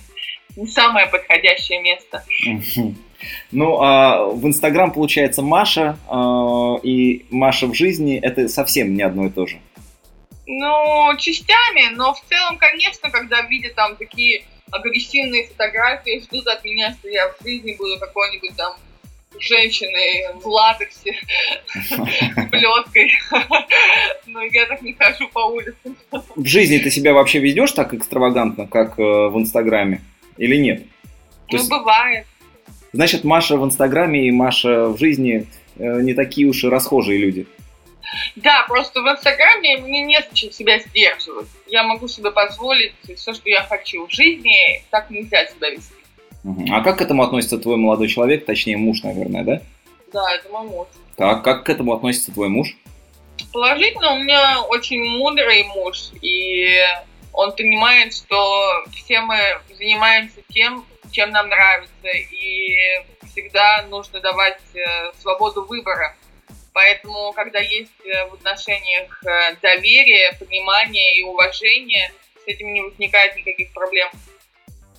не 0.56 0.68
самое 0.68 1.08
подходящее 1.08 1.82
место. 1.82 2.24
Ну, 3.52 3.82
а 3.82 4.26
в 4.26 4.46
Инстаграм 4.46 4.92
получается 4.92 5.42
Маша, 5.42 5.98
э, 6.08 6.88
и 6.88 7.26
Маша 7.32 7.66
в 7.66 7.74
жизни 7.74 8.20
это 8.20 8.48
совсем 8.50 8.94
не 8.94 9.02
одно 9.02 9.26
и 9.26 9.30
то 9.32 9.48
же. 9.48 9.60
Ну, 10.46 11.18
частями, 11.18 11.96
но 11.96 12.14
в 12.14 12.22
целом, 12.30 12.60
конечно, 12.60 13.10
когда 13.10 13.42
видят 13.42 13.74
там 13.74 13.96
такие 13.96 14.44
агрессивные 14.72 15.48
фотографии, 15.48 16.22
ждут 16.22 16.48
от 16.48 16.64
меня, 16.64 16.94
что 16.94 17.08
я 17.08 17.30
в 17.30 17.44
жизни 17.44 17.76
буду 17.78 18.00
какой-нибудь 18.00 18.56
там 18.56 18.76
женщиной 19.40 20.26
в 20.42 20.48
латексе 20.48 21.14
с 21.74 21.90
плеткой. 22.52 23.12
Но 24.28 24.44
я 24.44 24.66
так 24.66 24.82
не 24.82 24.94
хожу 24.94 25.28
по 25.30 25.40
улице. 25.48 25.76
В 26.36 26.46
жизни 26.46 26.78
ты 26.78 26.90
себя 26.90 27.14
вообще 27.14 27.40
ведешь 27.40 27.72
так 27.72 27.94
экстравагантно, 27.94 28.68
как 28.68 28.98
э, 29.00 29.02
в 29.02 29.38
Инстаграме? 29.38 30.02
Или 30.38 30.58
нет? 30.58 30.84
Ну, 31.52 31.58
есть... 31.58 31.70
бывает. 31.70 32.26
Значит, 32.94 33.24
Маша 33.24 33.58
в 33.58 33.66
Инстаграме 33.66 34.28
и 34.28 34.32
Маша 34.32 34.88
в 34.88 34.98
жизни 34.98 35.48
э, 35.78 36.02
не 36.02 36.14
такие 36.14 36.48
уж 36.48 36.64
и 36.64 36.70
расхожие 36.70 37.18
люди. 37.18 37.48
Да, 38.36 38.66
просто 38.68 39.02
в 39.02 39.08
Инстаграме 39.08 39.78
мне 39.78 40.04
не 40.04 40.20
зачем 40.20 40.52
себя 40.52 40.80
сдерживать. 40.80 41.48
Я 41.68 41.84
могу 41.84 42.08
себе 42.08 42.32
позволить 42.32 42.94
все, 43.16 43.34
что 43.34 43.50
я 43.50 43.64
хочу 43.64 44.08
в 44.08 44.12
жизни, 44.12 44.84
так 44.92 45.10
нельзя 45.10 45.46
себя 45.48 45.70
вести. 45.72 45.94
А 46.72 46.82
как 46.82 47.00
к 47.00 47.02
этому 47.02 47.24
относится 47.24 47.58
твой 47.58 47.78
молодой 47.78 48.08
человек, 48.08 48.46
точнее 48.46 48.78
муж, 48.78 49.02
наверное, 49.04 49.44
да? 49.44 49.62
Да, 50.14 50.34
это 50.34 50.50
мой 50.50 50.68
муж. 50.68 50.88
Так, 51.18 51.44
как 51.44 51.64
к 51.64 51.70
этому 51.70 51.94
относится 51.94 52.32
твой 52.32 52.50
муж? 52.50 52.76
Положительно, 53.52 54.14
у 54.14 54.20
меня 54.20 54.62
очень 54.62 55.04
мудрый 55.04 55.64
муж, 55.64 56.12
и 56.22 56.80
он 57.34 57.56
понимает, 57.56 58.14
что 58.14 58.86
все 58.92 59.22
мы 59.22 59.38
занимаемся 59.76 60.42
тем, 60.50 60.86
чем 61.12 61.32
нам 61.32 61.50
нравится, 61.50 62.08
и 62.08 62.78
всегда 63.32 63.86
нужно 63.90 64.20
давать 64.20 64.60
э, 64.74 65.12
свободу 65.22 65.66
выбора. 65.66 66.16
Поэтому, 66.76 67.32
когда 67.34 67.60
есть 67.60 67.94
э, 68.04 68.30
в 68.30 68.34
отношениях 68.34 69.24
э, 69.24 69.56
доверие, 69.62 70.34
понимание 70.38 71.18
и 71.18 71.24
уважение, 71.24 72.12
с 72.44 72.48
этим 72.50 72.74
не 72.74 72.82
возникает 72.82 73.38
никаких 73.38 73.72
проблем. 73.72 74.10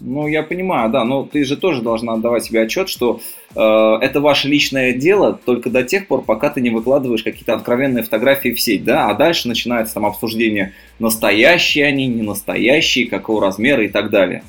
Ну, 0.01 0.27
я 0.27 0.43
понимаю, 0.43 0.89
да, 0.89 1.05
но 1.05 1.25
ты 1.25 1.45
же 1.45 1.59
тоже 1.59 1.83
должна 1.83 2.15
отдавать 2.15 2.45
себе 2.45 2.62
отчет, 2.62 2.89
что 2.89 3.21
э, 3.55 3.61
это 3.61 4.23
ваше 4.23 4.49
личное 4.49 4.95
дело 4.95 5.35
только 5.35 5.69
до 5.69 5.83
тех 5.83 6.07
пор, 6.09 6.23
пока 6.23 6.49
ты 6.49 6.62
не 6.62 6.71
выкладываешь 6.71 7.23
какие-то 7.23 7.53
откровенные 7.53 8.05
фотографии 8.05 8.55
в 8.55 8.61
сеть, 8.61 8.83
да, 8.83 9.11
а 9.11 9.15
дальше 9.15 9.47
начинается 9.47 9.93
там 9.95 10.07
обсуждение, 10.07 10.73
настоящие 10.99 11.85
они, 11.85 12.07
не 12.07 12.23
настоящие, 12.23 13.07
какого 13.07 13.43
размера 13.43 13.85
и 13.85 13.89
так 13.89 14.09
далее. 14.09 14.45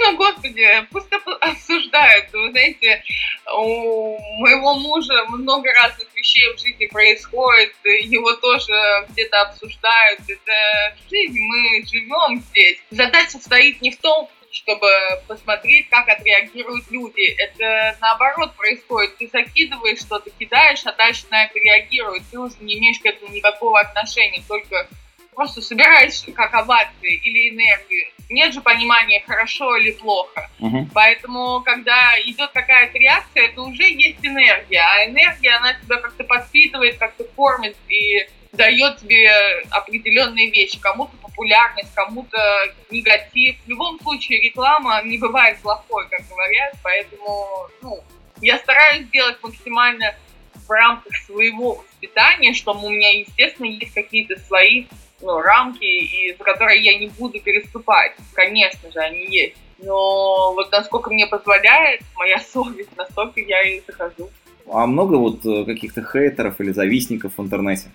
Ну, 0.00 0.16
господи, 0.16 0.66
пусть 0.90 1.08
обсуждают. 1.40 2.32
Вы 2.32 2.50
знаете, 2.50 3.02
у 3.54 4.18
моего 4.40 4.74
мужа 4.74 5.24
много 5.28 5.70
разных 5.72 6.08
вещей 6.14 6.52
в 6.54 6.58
жизни 6.60 6.86
происходит, 6.86 7.74
его 7.84 8.32
тоже 8.34 8.72
где-то 9.10 9.42
обсуждают. 9.42 10.20
Это 10.26 10.96
жизнь, 11.10 11.38
мы 11.38 11.84
живем 11.86 12.40
здесь. 12.40 12.78
Задача 12.90 13.38
стоит 13.38 13.82
не 13.82 13.90
в 13.90 14.00
том, 14.00 14.28
чтобы 14.50 14.88
посмотреть, 15.26 15.88
как 15.88 16.08
отреагируют 16.08 16.90
люди. 16.90 17.22
Это 17.38 17.96
наоборот 18.00 18.54
происходит. 18.54 19.16
Ты 19.16 19.28
закидываешь 19.32 20.00
что-то, 20.00 20.30
кидаешь, 20.30 20.84
а 20.84 20.92
дальше 20.92 21.24
на 21.30 21.44
это 21.44 21.58
реагируют. 21.58 22.22
Ты 22.30 22.38
уже 22.38 22.54
не 22.60 22.78
имеешь 22.78 22.98
к 22.98 23.06
этому 23.06 23.32
никакого 23.32 23.80
отношения, 23.80 24.42
только 24.46 24.88
просто 25.34 25.62
собираешь 25.62 26.22
как 26.34 26.54
овации 26.54 27.14
или 27.24 27.50
энергию. 27.50 28.06
Нет 28.28 28.54
же 28.54 28.60
понимания, 28.60 29.22
хорошо 29.26 29.76
или 29.76 29.92
плохо. 29.92 30.50
Uh-huh. 30.58 30.86
Поэтому, 30.94 31.60
когда 31.64 32.18
идет 32.20 32.50
какая-то 32.52 32.98
реакция, 32.98 33.48
это 33.48 33.60
уже 33.62 33.84
есть 33.84 34.24
энергия. 34.24 34.80
А 34.80 35.04
энергия, 35.06 35.56
она 35.56 35.74
тебя 35.74 35.98
как-то 35.98 36.24
подпитывает, 36.24 36.98
как-то 36.98 37.24
кормит 37.24 37.76
и 37.88 38.26
дает 38.52 38.98
тебе 38.98 39.30
определенные 39.70 40.50
вещи. 40.50 40.78
Кому-то 40.78 41.16
популярность, 41.16 41.92
кому-то 41.94 42.38
негатив. 42.90 43.56
В 43.64 43.68
любом 43.68 44.00
случае, 44.00 44.40
реклама 44.40 45.02
не 45.02 45.18
бывает 45.18 45.58
плохой, 45.60 46.08
как 46.08 46.26
говорят. 46.28 46.74
Поэтому, 46.82 47.68
ну, 47.82 48.02
я 48.40 48.58
стараюсь 48.58 49.06
сделать 49.06 49.38
максимально 49.42 50.14
в 50.54 50.70
рамках 50.70 51.14
своего 51.16 51.76
воспитания, 51.76 52.54
что 52.54 52.72
у 52.72 52.90
меня, 52.90 53.10
естественно, 53.10 53.66
есть 53.66 53.94
какие-то 53.94 54.38
свои 54.40 54.86
ну, 55.22 55.40
рамки, 55.40 55.84
и 55.84 56.34
за 56.36 56.44
которые 56.44 56.80
я 56.82 56.98
не 56.98 57.08
буду 57.08 57.40
переступать. 57.40 58.12
Конечно 58.34 58.90
же, 58.90 58.98
они 58.98 59.26
есть. 59.26 59.56
Но 59.78 60.52
вот 60.54 60.70
насколько 60.70 61.10
мне 61.10 61.26
позволяет 61.26 62.02
моя 62.16 62.38
совесть, 62.52 62.96
настолько 62.96 63.40
я 63.40 63.62
и 63.62 63.82
захожу. 63.86 64.30
А 64.70 64.86
много 64.86 65.16
вот 65.16 65.44
э, 65.44 65.64
каких-то 65.64 66.02
хейтеров 66.02 66.60
или 66.60 66.72
завистников 66.72 67.36
в 67.36 67.42
интернете? 67.42 67.90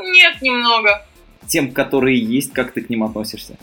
Нет, 0.00 0.42
немного. 0.42 1.06
Тем, 1.46 1.72
которые 1.72 2.18
есть, 2.18 2.52
как 2.52 2.72
ты 2.72 2.80
к 2.80 2.90
ним 2.90 3.04
относишься? 3.04 3.56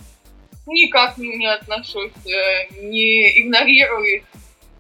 Никак 0.66 1.18
не 1.18 1.46
отношусь, 1.46 2.12
э, 2.26 2.82
не 2.82 3.42
игнорирую 3.42 4.18
их. 4.18 4.24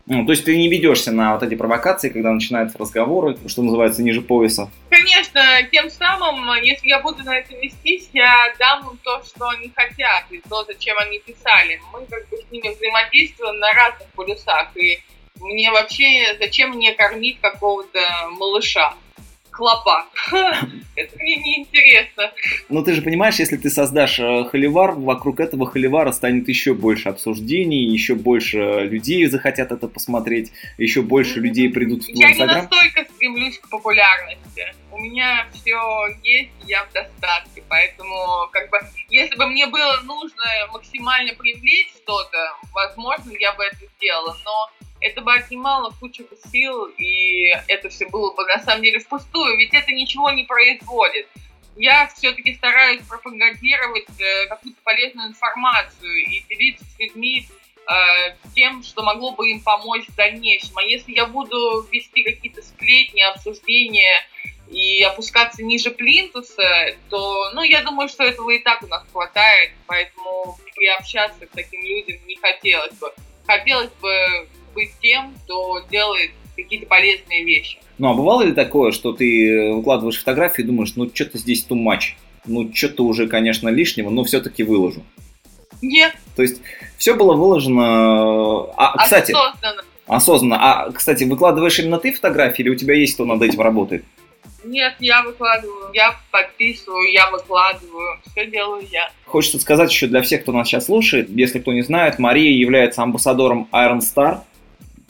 Ну, 0.06 0.26
то 0.26 0.32
есть 0.32 0.44
ты 0.44 0.58
не 0.58 0.68
ведешься 0.68 1.12
на 1.12 1.34
вот 1.34 1.44
эти 1.44 1.56
провокации, 1.56 2.10
когда 2.10 2.32
начинаются 2.32 2.78
разговоры, 2.78 3.38
что 3.48 3.62
называется, 3.62 4.04
ниже 4.04 4.22
пояса? 4.22 4.70
Конечно, 4.90 5.42
тем 5.72 5.90
самым, 5.90 6.62
если 6.62 6.90
я 6.90 7.00
буду 7.00 7.24
на 7.24 7.38
это 7.38 7.56
вестись, 7.56 8.10
я 8.12 8.54
дам 8.60 8.90
им 8.90 9.00
то, 9.02 9.24
что 9.24 9.48
они 9.48 9.72
хотят, 9.74 10.26
и 10.30 10.42
то, 10.50 10.66
зачем 10.66 10.98
они 10.98 11.20
писали. 11.20 11.80
Мы 11.94 12.06
как 12.06 12.28
бы 12.30 12.38
с 12.38 12.52
ними 12.52 12.76
взаимодействуем 12.76 13.60
на 13.60 13.72
разных 13.72 14.08
полюсах, 14.10 14.76
и 14.76 15.00
мне 15.40 15.72
вообще, 15.72 16.36
зачем 16.38 16.72
мне 16.72 16.94
кормить 16.94 17.40
какого-то 17.40 18.00
малыша? 18.32 18.96
Клопа. 19.54 20.06
Это 20.96 21.16
мне 21.18 21.36
не 21.36 21.60
интересно. 21.60 22.32
Но 22.70 22.82
ты 22.82 22.94
же 22.94 23.02
понимаешь, 23.02 23.36
если 23.36 23.58
ты 23.58 23.70
создашь 23.70 24.20
э, 24.20 24.46
холивар, 24.46 24.92
вокруг 24.92 25.40
этого 25.40 25.66
холивара 25.68 26.12
станет 26.12 26.48
еще 26.50 26.74
больше 26.74 27.10
обсуждений, 27.10 27.86
еще 27.86 28.16
больше 28.16 28.58
людей 28.58 29.26
захотят 29.28 29.72
это 29.72 29.88
посмотреть, 29.88 30.52
еще 30.78 31.02
больше 31.02 31.40
людей 31.40 31.70
придут 31.70 32.04
в 32.04 32.08
твой. 32.08 32.20
Я 32.20 32.34
не 32.34 32.46
настолько 32.46 33.06
стремлюсь 33.16 33.60
к 33.60 33.70
популярности. 33.70 34.74
У 34.92 34.98
меня 34.98 35.48
все 35.54 35.78
есть, 36.24 36.52
я 36.68 36.84
в 36.86 36.94
достатке, 36.94 37.64
поэтому 37.68 38.48
как 38.52 38.70
бы, 38.70 38.80
если 39.10 39.36
бы 39.36 39.48
мне 39.48 39.68
было 39.68 40.02
нужно 40.04 40.44
максимально 40.72 41.34
привлечь 41.34 41.94
что-то, 42.04 42.38
возможно, 42.74 43.32
я 43.40 43.54
бы 43.54 43.64
это 43.64 43.86
сделала, 43.98 44.36
но 44.46 44.70
это 45.04 45.22
бы 45.22 45.34
отнимало 45.34 45.94
кучу 46.00 46.24
сил, 46.50 46.86
и 46.98 47.52
это 47.68 47.90
все 47.90 48.08
было 48.08 48.34
бы 48.34 48.46
на 48.46 48.60
самом 48.64 48.84
деле 48.84 49.00
впустую, 49.00 49.58
ведь 49.58 49.74
это 49.74 49.92
ничего 49.92 50.32
не 50.32 50.46
производит. 50.46 51.28
Я 51.76 52.08
все-таки 52.08 52.56
стараюсь 52.56 53.02
пропагандировать 53.02 54.08
э, 54.20 54.48
какую-то 54.48 54.80
полезную 54.84 55.30
информацию 55.30 56.24
и 56.26 56.44
делиться 56.48 56.86
с 56.86 57.00
людьми 57.00 57.48
э, 57.86 58.36
тем, 58.56 58.82
что 58.84 59.04
могло 59.04 59.32
бы 59.32 59.50
им 59.50 59.62
помочь 59.62 60.08
в 60.08 60.16
дальнейшем. 60.16 60.78
А 60.78 60.84
если 60.84 61.12
я 61.14 61.26
буду 61.26 61.86
вести 61.92 62.24
какие-то 62.24 62.62
сплетни, 62.62 63.22
обсуждения 63.22 64.26
и 64.70 65.04
опускаться 65.04 65.64
ниже 65.64 65.92
плинтуса, 65.92 66.96
то, 67.10 67.52
ну, 67.54 67.64
я 67.64 67.82
думаю, 67.82 68.08
что 68.08 68.24
этого 68.24 68.52
и 68.52 68.60
так 68.60 68.82
у 68.84 68.88
нас 68.88 69.04
хватает, 69.12 69.72
поэтому 69.88 70.58
приобщаться 70.76 71.46
к 71.46 71.52
таким 71.52 71.82
людям 71.84 72.26
не 72.26 72.38
хотелось 72.38 72.94
бы. 72.94 73.12
Хотелось 73.46 73.92
бы 74.00 74.48
быть 74.74 74.92
тем, 75.02 75.34
кто 75.44 75.80
делает 75.92 76.32
какие-то 76.56 76.86
полезные 76.86 77.44
вещи. 77.44 77.78
Ну, 77.98 78.10
а 78.10 78.14
бывало 78.14 78.44
ли 78.44 78.54
такое, 78.54 78.92
что 78.92 79.14
ты 79.14 79.74
выкладываешь 79.74 80.20
фотографии 80.20 80.62
и 80.62 80.66
думаешь, 80.66 80.94
ну, 80.96 81.10
что-то 81.14 81.38
здесь 81.38 81.66
too 81.68 81.78
much, 81.78 82.16
ну, 82.46 82.70
что-то 82.74 83.06
уже, 83.06 83.28
конечно, 83.28 83.70
лишнего, 83.70 84.10
но 84.10 84.24
все-таки 84.24 84.64
выложу? 84.64 85.04
Нет. 85.82 86.14
То 86.36 86.42
есть 86.42 86.62
все 86.98 87.16
было 87.16 87.34
выложено... 87.34 88.72
А, 88.78 88.98
кстати, 88.98 89.32
осознанно. 89.32 89.84
Осознанно. 90.08 90.58
А, 90.60 90.92
кстати, 90.92 91.24
выкладываешь 91.24 91.80
именно 91.80 91.98
ты 91.98 92.12
фотографии 92.14 92.62
или 92.62 92.70
у 92.70 92.76
тебя 92.76 92.96
есть 92.96 93.16
кто 93.16 93.26
над 93.26 93.42
этим 93.42 93.62
работает? 93.62 94.06
Нет, 94.64 94.96
я 95.00 95.24
выкладываю, 95.24 95.92
я 95.94 96.16
подписываю, 96.32 97.12
я 97.12 97.30
выкладываю, 97.30 98.18
все 98.32 98.46
делаю 98.46 98.88
я. 98.90 99.12
Хочется 99.26 99.60
сказать 99.60 99.92
еще 99.92 100.08
для 100.08 100.22
всех, 100.22 100.44
кто 100.44 100.54
нас 100.54 100.70
сейчас 100.70 100.86
слушает, 100.86 101.30
если 101.30 101.60
кто 101.60 101.74
не 101.74 101.82
знает, 101.82 102.18
Мария 102.18 102.52
является 102.52 103.02
амбассадором 103.02 103.68
Iron 103.74 104.00
Star, 104.00 104.40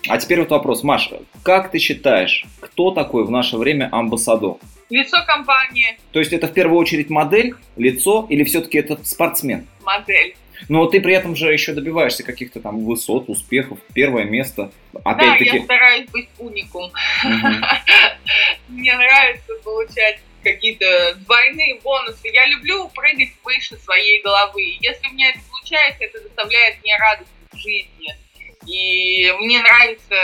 а 0.07 0.17
теперь 0.17 0.39
вот 0.39 0.51
вопрос, 0.51 0.83
Маша, 0.83 1.21
как 1.43 1.71
ты 1.71 1.79
считаешь, 1.79 2.45
кто 2.59 2.91
такой 2.91 3.25
в 3.25 3.31
наше 3.31 3.57
время 3.57 3.89
амбассадор? 3.91 4.57
Лицо 4.89 5.17
компании. 5.25 5.97
То 6.11 6.19
есть 6.19 6.33
это 6.33 6.47
в 6.47 6.53
первую 6.53 6.79
очередь 6.79 7.09
модель, 7.09 7.55
лицо 7.77 8.27
или 8.29 8.43
все-таки 8.43 8.77
это 8.77 9.03
спортсмен? 9.03 9.67
Модель. 9.83 10.35
Но 10.69 10.85
ты 10.85 11.01
при 11.01 11.13
этом 11.13 11.35
же 11.35 11.51
еще 11.51 11.73
добиваешься 11.73 12.23
каких-то 12.23 12.59
там 12.59 12.85
высот, 12.85 13.29
успехов, 13.29 13.79
первое 13.93 14.23
место. 14.23 14.71
Опять-таки... 15.03 15.51
Да, 15.51 15.55
я 15.57 15.63
стараюсь 15.63 16.09
быть 16.09 16.29
уникум. 16.37 16.91
Мне 18.69 18.95
нравится 18.95 19.53
получать 19.63 20.19
какие-то 20.43 21.15
двойные 21.25 21.79
бонусы. 21.81 22.29
Я 22.31 22.45
люблю 22.47 22.89
прыгать 22.89 23.29
выше 23.43 23.77
своей 23.77 24.21
головы. 24.21 24.77
Если 24.79 25.07
у 25.07 25.13
меня 25.13 25.29
это 25.29 25.39
получается, 25.49 26.03
это 26.03 26.21
доставляет 26.21 26.75
мне 26.83 26.97
радость 26.97 27.31
в 27.51 27.57
жизни. 27.57 28.15
И 28.65 29.31
мне 29.39 29.61
нравится 29.61 30.15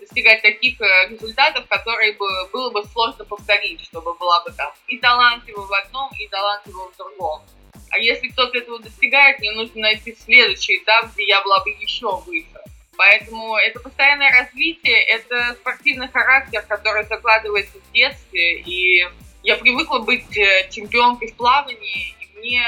достигать 0.00 0.42
таких 0.42 0.80
э, 0.80 1.08
результатов, 1.08 1.66
которые 1.68 2.12
бы 2.14 2.26
было 2.52 2.70
бы 2.70 2.84
сложно 2.86 3.24
повторить, 3.24 3.84
чтобы 3.84 4.14
была 4.14 4.42
бы 4.44 4.52
там 4.52 4.72
и 4.88 4.98
талантлива 4.98 5.62
в 5.62 5.72
одном, 5.72 6.10
и 6.18 6.28
талантлива 6.28 6.90
в 6.90 6.96
другом. 6.96 7.42
А 7.90 7.98
если 7.98 8.28
кто-то 8.28 8.58
этого 8.58 8.80
достигает, 8.80 9.38
мне 9.38 9.52
нужно 9.52 9.82
найти 9.82 10.14
следующий 10.14 10.78
этап, 10.78 11.12
где 11.14 11.26
я 11.28 11.42
была 11.42 11.62
бы 11.62 11.70
еще 11.70 12.16
выше. 12.26 12.60
Поэтому 12.96 13.56
это 13.56 13.80
постоянное 13.80 14.30
развитие, 14.30 15.00
это 15.04 15.54
спортивный 15.54 16.08
характер, 16.08 16.64
который 16.68 17.04
закладывается 17.04 17.78
в 17.78 17.92
детстве. 17.92 18.60
И 18.60 19.08
я 19.42 19.56
привыкла 19.56 19.98
быть 20.00 20.36
э, 20.36 20.68
чемпионкой 20.70 21.28
в 21.32 21.36
плавании, 21.36 22.14
и 22.20 22.38
мне 22.38 22.64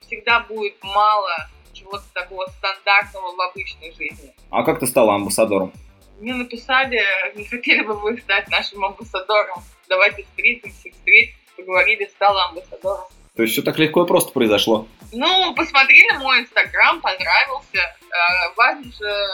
всегда 0.00 0.40
будет 0.40 0.82
мало 0.82 1.48
чего-то 1.84 2.04
такого 2.12 2.46
стандартного 2.58 3.34
в 3.34 3.40
обычной 3.40 3.92
жизни. 3.92 4.34
А 4.50 4.62
как 4.62 4.80
ты 4.80 4.86
стала 4.86 5.14
амбассадором? 5.14 5.72
Мне 6.20 6.34
написали, 6.34 7.00
не 7.36 7.44
хотели 7.44 7.82
бы 7.82 7.94
вы 7.94 8.16
стать 8.18 8.48
нашим 8.48 8.84
амбассадором. 8.84 9.62
Давайте 9.88 10.22
встретимся, 10.24 10.90
встретимся, 10.90 11.38
поговорили, 11.56 12.06
стала 12.06 12.48
амбассадором. 12.48 13.04
То 13.36 13.42
есть 13.42 13.52
все 13.52 13.62
так 13.62 13.78
легко 13.78 14.04
и 14.04 14.06
просто 14.06 14.32
произошло? 14.32 14.86
Ну, 15.12 15.54
посмотри 15.54 16.06
на 16.06 16.20
мой 16.20 16.40
инстаграм, 16.40 17.00
понравился. 17.00 17.78
Э, 17.78 18.54
важно 18.56 18.84
же 18.92 19.26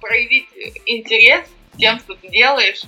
проявить 0.00 0.48
интерес 0.86 1.46
тем, 1.78 1.98
что 1.98 2.14
ты 2.14 2.28
делаешь. 2.28 2.82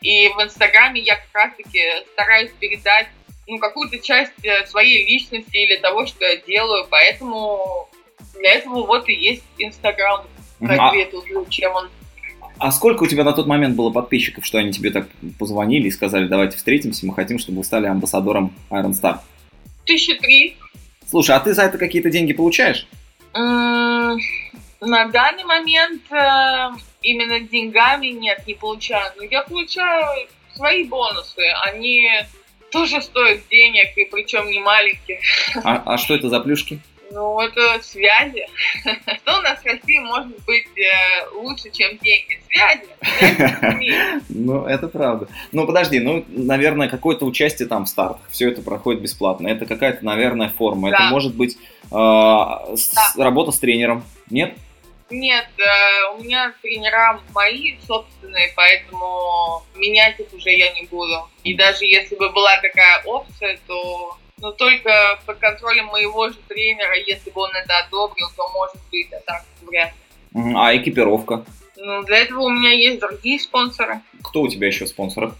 И 0.00 0.28
в 0.28 0.42
инстаграме 0.42 1.00
я 1.02 1.16
как 1.16 1.28
раз-таки 1.32 1.82
стараюсь 2.12 2.50
передать 2.58 3.08
ну, 3.46 3.58
какую-то 3.58 3.98
часть 3.98 4.44
э, 4.44 4.66
своей 4.66 5.06
личности 5.06 5.56
или 5.56 5.76
того, 5.76 6.06
что 6.06 6.24
я 6.24 6.36
делаю. 6.36 6.86
Поэтому 6.90 7.88
для 8.38 8.54
этого 8.54 8.86
вот 8.86 9.08
и 9.08 9.14
есть 9.14 9.44
Инстаграм. 9.58 10.22
Разве 10.60 11.04
а... 11.04 11.50
чем 11.50 11.74
он 11.74 11.88
а 12.58 12.72
сколько 12.72 13.02
у 13.02 13.06
тебя 13.06 13.22
на 13.22 13.34
тот 13.34 13.46
момент 13.46 13.76
было 13.76 13.90
подписчиков, 13.90 14.46
что 14.46 14.56
они 14.56 14.72
тебе 14.72 14.90
так 14.90 15.08
позвонили 15.38 15.88
и 15.88 15.90
сказали, 15.90 16.26
давайте 16.26 16.56
встретимся, 16.56 17.04
мы 17.04 17.14
хотим, 17.14 17.38
чтобы 17.38 17.58
вы 17.58 17.64
стали 17.64 17.86
амбассадором 17.86 18.54
Iron 18.70 18.92
Star? 18.92 19.18
Тысяча 19.84 20.18
три. 20.18 20.56
Слушай, 21.06 21.36
а 21.36 21.40
ты 21.40 21.52
за 21.52 21.64
это 21.64 21.76
какие-то 21.76 22.10
деньги 22.10 22.32
получаешь? 22.32 22.86
на 24.80 25.08
данный 25.08 25.44
момент 25.44 26.02
э, 26.10 26.70
именно 27.02 27.40
деньгами 27.40 28.08
нет, 28.08 28.46
не 28.46 28.54
получаю. 28.54 29.12
Но 29.16 29.24
я 29.24 29.42
получаю 29.42 30.28
свои 30.54 30.84
бонусы. 30.84 31.42
Они 31.66 32.08
тоже 32.70 33.00
стоят 33.02 33.40
денег, 33.50 33.96
и 33.96 34.04
причем 34.04 34.50
не 34.50 34.60
маленькие. 34.60 35.20
А, 35.64 35.82
а 35.84 35.98
что 35.98 36.14
это 36.14 36.28
за 36.28 36.40
плюшки? 36.40 36.80
Ну, 37.10 37.40
это 37.40 37.82
связи. 37.82 38.46
Что 38.82 39.38
у 39.38 39.42
нас 39.42 39.60
в 39.60 39.64
России 39.64 39.98
может 40.00 40.44
быть 40.44 40.66
э, 40.76 41.28
лучше, 41.34 41.70
чем 41.70 41.96
деньги? 41.98 42.40
Связи. 42.48 44.22
Ну, 44.28 44.64
это 44.64 44.88
правда. 44.88 45.28
Ну, 45.52 45.66
подожди, 45.66 45.98
ну, 45.98 46.24
наверное, 46.28 46.88
какое-то 46.88 47.24
участие 47.24 47.68
там 47.68 47.84
в 47.84 47.88
стартах. 47.88 48.28
Все 48.30 48.50
это 48.50 48.62
проходит 48.62 49.02
бесплатно. 49.02 49.48
Это 49.48 49.66
какая-то, 49.66 50.04
наверное, 50.04 50.48
форма. 50.48 50.90
Это 50.90 51.02
может 51.04 51.34
быть 51.34 51.56
э, 51.90 51.96
работа 53.16 53.52
с 53.52 53.58
тренером. 53.58 54.04
Нет? 54.30 54.54
Нет, 55.08 55.46
э, 55.58 56.14
у 56.14 56.22
меня 56.24 56.52
тренера 56.62 57.20
мои 57.32 57.76
собственные, 57.86 58.52
поэтому 58.56 59.62
менять 59.76 60.18
их 60.18 60.32
уже 60.32 60.50
я 60.50 60.72
не 60.72 60.86
буду. 60.86 61.28
И 61.44 61.54
даже 61.54 61.84
если 61.84 62.16
бы 62.16 62.30
была 62.30 62.60
такая 62.60 63.02
опция, 63.04 63.58
то 63.68 64.18
но 64.38 64.52
только 64.52 65.18
под 65.24 65.38
контролем 65.38 65.86
моего 65.86 66.28
же 66.28 66.36
тренера, 66.48 66.96
если 66.96 67.30
бы 67.30 67.42
он 67.42 67.50
это 67.54 67.78
одобрил, 67.86 68.28
то 68.36 68.48
может 68.50 68.76
быть, 68.90 69.12
а 69.12 69.20
так 69.20 69.44
вряд 69.62 69.92
ли. 70.34 70.54
А 70.54 70.76
экипировка? 70.76 71.44
Ну, 71.76 72.02
для 72.04 72.18
этого 72.18 72.42
у 72.42 72.50
меня 72.50 72.72
есть 72.72 73.00
другие 73.00 73.38
спонсоры. 73.40 74.00
Кто 74.22 74.42
у 74.42 74.48
тебя 74.48 74.66
еще 74.66 74.84
в 74.84 74.88
спонсорах? 74.88 75.34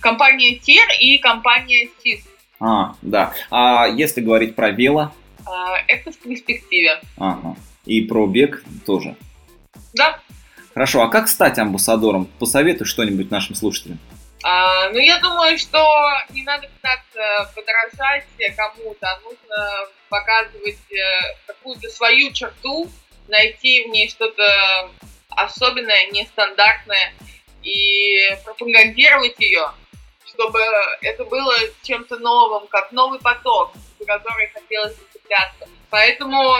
Компания 0.00 0.56
ТИР 0.56 0.86
и 1.00 1.18
компания 1.18 1.88
СИС. 2.02 2.24
А, 2.60 2.94
да. 3.02 3.32
А 3.50 3.86
если 3.86 4.20
говорить 4.20 4.54
про 4.54 4.70
вело? 4.70 5.12
А, 5.44 5.76
это 5.88 6.12
в 6.12 6.18
перспективе. 6.18 7.00
Ага. 7.16 7.56
И 7.84 8.00
про 8.02 8.26
бег 8.26 8.64
тоже? 8.84 9.16
Да. 9.94 10.18
Хорошо, 10.72 11.02
а 11.02 11.08
как 11.08 11.28
стать 11.28 11.58
амбассадором? 11.58 12.26
Посоветуй 12.38 12.86
что-нибудь 12.86 13.30
нашим 13.30 13.54
слушателям. 13.54 13.98
А, 14.48 14.90
ну, 14.90 14.98
я 15.00 15.18
думаю, 15.18 15.58
что 15.58 15.84
не 16.30 16.44
надо 16.44 16.68
пытаться 16.68 17.52
подражать 17.52 18.24
кому-то, 18.56 19.10
а 19.10 19.18
нужно 19.18 19.88
показывать 20.08 20.92
э, 20.92 21.34
какую-то 21.48 21.88
свою 21.88 22.32
черту, 22.32 22.88
найти 23.26 23.82
в 23.82 23.88
ней 23.88 24.08
что-то 24.08 24.88
особенное, 25.30 26.12
нестандартное 26.12 27.12
и 27.64 28.20
пропагандировать 28.44 29.34
ее, 29.40 29.68
чтобы 30.24 30.60
это 31.00 31.24
было 31.24 31.52
чем-то 31.82 32.18
новым, 32.18 32.68
как 32.68 32.92
новый 32.92 33.18
поток, 33.18 33.72
за 33.98 34.06
который 34.06 34.46
хотелось 34.50 34.94
цепляться. 35.12 35.68
Поэтому 35.90 36.58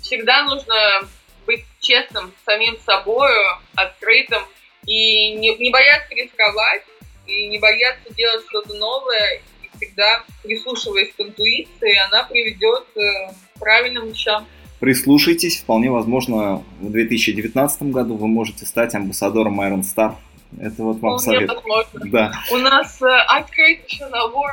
всегда 0.00 0.44
нужно 0.44 1.06
быть 1.44 1.66
честным 1.80 2.32
самим 2.46 2.78
собой, 2.80 3.30
открытым 3.74 4.42
и 4.86 5.34
не, 5.34 5.54
не 5.56 5.70
бояться 5.70 6.14
рисковать, 6.14 6.82
и 7.26 7.48
не 7.48 7.58
бояться 7.58 8.12
делать 8.14 8.44
что-то 8.48 8.74
новое, 8.74 9.40
и 9.62 9.76
всегда 9.76 10.22
прислушиваясь 10.42 11.12
к 11.16 11.20
интуиции, 11.20 11.96
она 12.08 12.24
приведет 12.24 12.84
к 12.94 13.58
правильным 13.58 14.08
вещам. 14.08 14.46
Прислушайтесь, 14.80 15.60
вполне 15.60 15.90
возможно, 15.90 16.62
в 16.80 16.90
2019 16.90 17.82
году 17.84 18.16
вы 18.16 18.26
можете 18.26 18.66
стать 18.66 18.94
амбассадором 18.94 19.60
Iron 19.60 19.82
Star. 19.82 20.14
Это 20.60 20.82
вот 20.82 21.00
вам 21.00 21.18
совет. 21.18 21.48
Возможно. 21.48 22.10
Да. 22.10 22.32
У 22.52 22.56
нас 22.58 23.00
э, 23.02 23.06
открыт 23.06 23.80
еще 23.88 24.06
набор. 24.06 24.50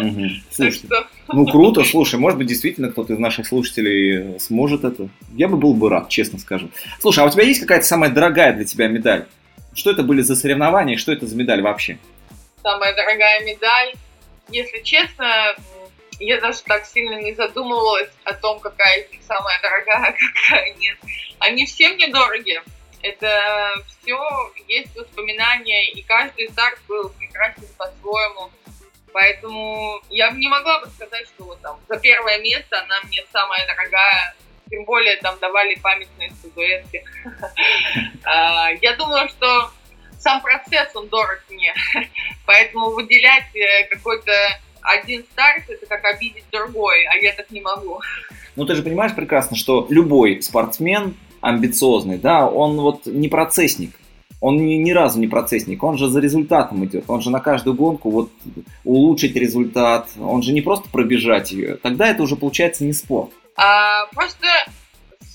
Угу. 0.00 0.22
Слушайте, 0.50 0.88
ну 1.28 1.46
круто, 1.46 1.84
слушай, 1.84 2.18
может 2.18 2.38
быть, 2.38 2.48
действительно 2.48 2.90
кто-то 2.90 3.12
из 3.12 3.18
наших 3.18 3.46
слушателей 3.46 4.38
сможет 4.38 4.84
это. 4.84 5.08
Я 5.34 5.48
бы 5.48 5.58
был 5.58 5.74
бы 5.74 5.90
рад, 5.90 6.08
честно 6.08 6.38
скажу. 6.38 6.70
Слушай, 7.00 7.24
а 7.24 7.26
у 7.26 7.30
тебя 7.30 7.44
есть 7.44 7.60
какая-то 7.60 7.84
самая 7.84 8.10
дорогая 8.10 8.54
для 8.54 8.64
тебя 8.64 8.88
медаль? 8.88 9.26
Что 9.76 9.90
это 9.90 10.02
были 10.02 10.22
за 10.22 10.34
соревнования 10.34 10.94
и 10.94 10.98
что 10.98 11.12
это 11.12 11.26
за 11.26 11.36
медаль 11.36 11.60
вообще? 11.60 11.98
Самая 12.62 12.94
дорогая 12.94 13.44
медаль, 13.44 13.92
если 14.48 14.80
честно, 14.80 15.54
я 16.18 16.40
даже 16.40 16.62
так 16.62 16.86
сильно 16.86 17.20
не 17.20 17.34
задумывалась 17.34 18.08
о 18.24 18.32
том, 18.32 18.58
какая 18.58 19.02
из 19.02 19.10
них 19.10 19.20
самая 19.22 19.60
дорогая, 19.60 20.16
какая 20.48 20.74
нет. 20.76 20.96
Они 21.38 21.66
все 21.66 21.90
мне 21.90 22.08
дороги. 22.08 22.60
Это 23.02 23.74
все 24.00 24.18
есть 24.66 24.96
воспоминания, 24.96 25.90
и 25.90 26.02
каждый 26.02 26.48
старт 26.48 26.78
был 26.88 27.10
прекрасен 27.10 27.66
по-своему. 27.76 28.50
Поэтому 29.12 30.00
я 30.08 30.30
не 30.30 30.48
могла 30.48 30.80
бы 30.80 30.90
сказать, 30.90 31.26
что 31.28 31.44
вот 31.44 31.60
там 31.60 31.78
за 31.88 31.98
первое 31.98 32.38
место 32.38 32.80
она 32.80 33.00
мне 33.04 33.24
самая 33.30 33.66
дорогая. 33.66 34.34
Тем 34.70 34.84
более 34.84 35.16
там 35.16 35.36
давали 35.40 35.76
памятные 35.76 36.30
статуэтки. 36.32 37.04
А, 38.28 38.70
я 38.82 38.96
думаю, 38.96 39.28
что 39.28 39.70
сам 40.18 40.42
процесс, 40.42 40.94
он 40.96 41.08
дорог 41.08 41.44
мне. 41.48 41.72
Поэтому 42.46 42.90
выделять 42.90 43.54
э, 43.54 43.86
какой-то 43.88 44.32
один 44.82 45.24
старт, 45.32 45.62
это 45.68 45.86
как 45.86 46.04
обидеть 46.04 46.44
другой, 46.50 47.06
а 47.06 47.16
я 47.16 47.32
так 47.32 47.50
не 47.50 47.60
могу. 47.60 48.00
Ну, 48.56 48.66
ты 48.66 48.74
же 48.74 48.82
понимаешь 48.82 49.14
прекрасно, 49.14 49.56
что 49.56 49.86
любой 49.90 50.42
спортсмен 50.42 51.14
амбициозный, 51.40 52.18
да, 52.18 52.48
он 52.48 52.80
вот 52.80 53.06
не 53.06 53.28
процессник 53.28 53.92
он 54.40 54.58
ни, 54.58 54.74
ни 54.74 54.90
разу 54.90 55.18
не 55.18 55.26
процессник, 55.26 55.82
он 55.82 55.96
же 55.96 56.08
за 56.08 56.20
результатом 56.20 56.84
идет, 56.84 57.04
он 57.08 57.20
же 57.20 57.30
на 57.30 57.40
каждую 57.40 57.74
гонку 57.74 58.10
вот 58.10 58.30
улучшить 58.84 59.34
результат, 59.34 60.08
он 60.20 60.42
же 60.42 60.52
не 60.52 60.60
просто 60.60 60.88
пробежать 60.90 61.52
ее, 61.52 61.76
тогда 61.76 62.08
это 62.08 62.22
уже 62.22 62.36
получается 62.36 62.84
не 62.84 62.92
спорт. 62.92 63.30
А, 63.56 64.06
просто, 64.06 64.46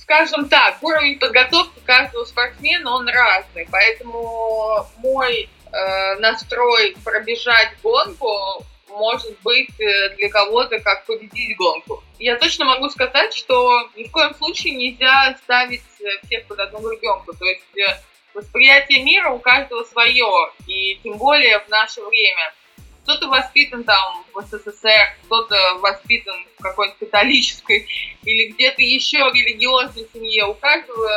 скажем 0.02 0.48
так, 0.48 0.82
уровень 0.82 1.20
подготовки 1.20 1.80
каждого 1.86 2.26
спортсмена, 2.26 2.92
он 2.92 3.08
разный, 3.08 3.68
поэтому 3.72 4.88
мой 4.98 5.50
э, 5.72 6.16
настрой 6.20 6.96
пробежать 7.04 7.72
гонку 7.82 8.64
может 8.90 9.40
быть 9.42 9.70
э, 9.80 10.10
для 10.18 10.30
кого-то 10.30 10.80
как 10.80 11.06
победить 11.06 11.58
гонку. 11.58 12.04
Я 12.20 12.38
точно 12.38 12.66
могу 12.66 12.90
сказать, 12.90 13.34
что 13.34 13.90
ни 13.96 14.04
в 14.04 14.12
коем 14.12 14.36
случае 14.36 14.76
нельзя 14.76 15.36
ставить 15.44 15.82
э, 16.00 16.26
всех 16.26 16.46
под 16.46 16.60
одну 16.60 16.80
гребенку. 16.80 17.34
То 17.34 17.46
есть 17.46 17.78
э, 17.78 18.00
восприятие 18.34 19.04
мира 19.04 19.30
у 19.30 19.40
каждого 19.40 19.84
свое, 19.84 20.52
и 20.68 21.00
тем 21.04 21.18
более 21.18 21.60
в 21.60 21.70
наше 21.70 22.02
время. 22.02 22.54
Кто-то 23.04 23.28
воспитан 23.28 23.84
там 23.84 24.24
в 24.34 24.42
СССР, 24.42 25.18
кто-то 25.26 25.56
воспитан 25.80 26.36
в 26.58 26.62
какой-то 26.62 26.96
католической 27.00 27.88
или 28.24 28.52
где-то 28.52 28.82
еще 28.82 29.18
религиозной 29.18 30.08
семье. 30.14 30.46
У 30.46 30.54
каждого 30.54 31.10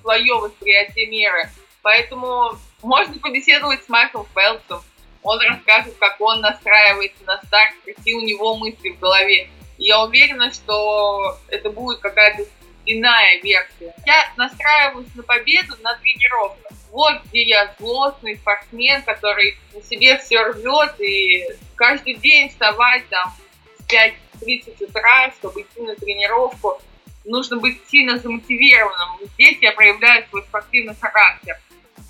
свое 0.00 0.34
восприятие 0.34 1.06
мира. 1.06 1.50
Поэтому 1.82 2.52
можно 2.82 3.18
побеседовать 3.18 3.84
с 3.84 3.88
Майклом 3.88 4.26
Фелпсом. 4.34 4.82
Он 5.22 5.38
расскажет, 5.40 5.94
как 5.98 6.20
он 6.20 6.40
настраивается 6.40 7.22
на 7.24 7.40
старт, 7.42 7.74
какие 7.84 8.14
у 8.14 8.22
него 8.22 8.56
мысли 8.56 8.90
в 8.90 8.98
голове. 8.98 9.50
Я 9.78 10.02
уверена, 10.02 10.52
что 10.52 11.38
это 11.48 11.70
будет 11.70 12.00
какая-то 12.00 12.44
иная 12.92 13.40
версия. 13.40 13.94
Я 14.06 14.32
настраиваюсь 14.36 15.14
на 15.14 15.22
победу 15.22 15.76
на 15.82 15.96
тренировках. 15.96 16.72
Вот 16.90 17.22
где 17.26 17.42
я 17.44 17.74
злостный 17.78 18.36
спортсмен, 18.36 19.02
который 19.02 19.56
на 19.72 19.82
себе 19.82 20.18
все 20.18 20.42
рвет, 20.42 21.00
и 21.00 21.46
каждый 21.76 22.14
день 22.14 22.48
вставать 22.48 23.08
там 23.08 23.32
в 23.78 23.92
5.30 23.92 24.88
утра, 24.88 25.30
чтобы 25.38 25.62
идти 25.62 25.80
на 25.82 25.94
тренировку. 25.94 26.80
Нужно 27.24 27.58
быть 27.58 27.80
сильно 27.88 28.18
замотивированным. 28.18 29.28
Здесь 29.34 29.58
я 29.60 29.72
проявляю 29.72 30.26
свой 30.28 30.42
спортивный 30.42 30.96
характер. 30.96 31.60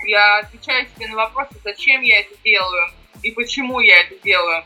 Я 0.05 0.39
отвечаю 0.39 0.87
себе 0.95 1.09
на 1.09 1.17
вопросы, 1.17 1.57
зачем 1.63 2.01
я 2.01 2.21
это 2.21 2.35
делаю 2.43 2.91
и 3.23 3.33
почему 3.33 3.81
я 3.81 4.01
это 4.01 4.15
делаю. 4.23 4.65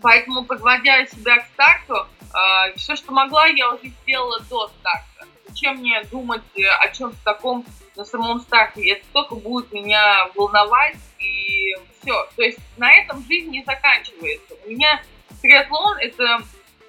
Поэтому, 0.00 0.44
подводя 0.44 1.06
себя 1.06 1.38
к 1.38 1.46
старту, 1.46 2.06
э, 2.20 2.76
все, 2.76 2.94
что 2.94 3.12
могла, 3.12 3.46
я 3.46 3.72
уже 3.72 3.88
сделала 4.02 4.38
до 4.48 4.68
старта 4.68 5.26
зачем 5.50 5.78
мне 5.78 6.02
думать 6.10 6.42
э, 6.56 6.62
о 6.66 6.88
чем-то 6.88 7.16
таком 7.24 7.64
на 7.96 8.04
самом 8.04 8.40
старте? 8.40 8.88
Это 8.88 9.04
только 9.12 9.34
будет 9.34 9.72
меня 9.72 10.28
волновать, 10.34 10.96
и 11.18 11.74
все. 12.00 12.26
То 12.36 12.42
есть 12.42 12.58
на 12.76 12.90
этом 12.92 13.24
жизнь 13.24 13.50
не 13.50 13.62
заканчивается. 13.64 14.54
У 14.64 14.70
меня 14.70 15.02
триатлон— 15.42 15.98
это 16.00 16.42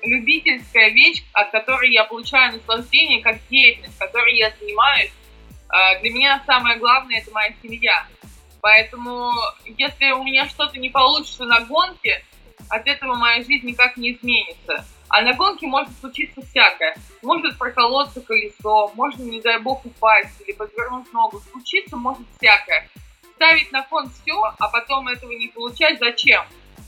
любительская 0.04 0.90
вещь, 0.90 1.24
от 1.34 1.52
которой 1.52 1.92
я 1.92 2.06
получаю 2.06 2.54
наслаждение, 2.54 3.22
как 3.22 3.38
деятельность, 3.50 3.98
которой 3.98 4.36
я 4.36 4.52
занимаюсь. 4.60 5.12
А, 5.70 6.00
для 6.00 6.12
меня 6.12 6.44
самое 6.46 6.78
главное— 6.78 7.20
это 7.22 7.32
моя 7.32 7.54
семья. 7.62 8.08
Поэтому, 8.62 9.32
если 9.66 10.12
у 10.12 10.24
меня 10.24 10.48
что-то 10.48 10.80
не 10.80 10.90
получится 10.90 11.46
на 11.46 11.62
гонке, 11.62 12.24
от 12.70 12.88
этого 12.88 13.16
моя 13.16 13.44
жизнь 13.44 13.66
никак 13.66 13.98
не 13.98 14.14
изменится. 14.14 14.86
А 15.12 15.22
на 15.24 15.34
гонке 15.34 15.68
может 15.68 15.92
случиться 16.00 16.42
всякое. 16.42 16.96
Может 17.22 17.58
проколоться 17.58 18.22
колесо, 18.22 18.92
можно, 18.96 19.24
не 19.24 19.42
дай 19.42 19.60
бог, 19.60 19.86
упасть 19.86 20.40
или 20.40 20.54
подвернуть 20.54 21.12
ногу. 21.12 21.42
Случиться 21.52 21.98
может 21.98 22.26
всякое. 22.38 22.90
Ставить 23.36 23.74
на 23.74 23.84
фон 23.84 24.10
все, 24.10 24.42
а 24.58 24.70
потом 24.70 25.10
этого 25.10 25.32
не 25.34 25.50
получать 25.50 26.00
зачем? 26.00 26.46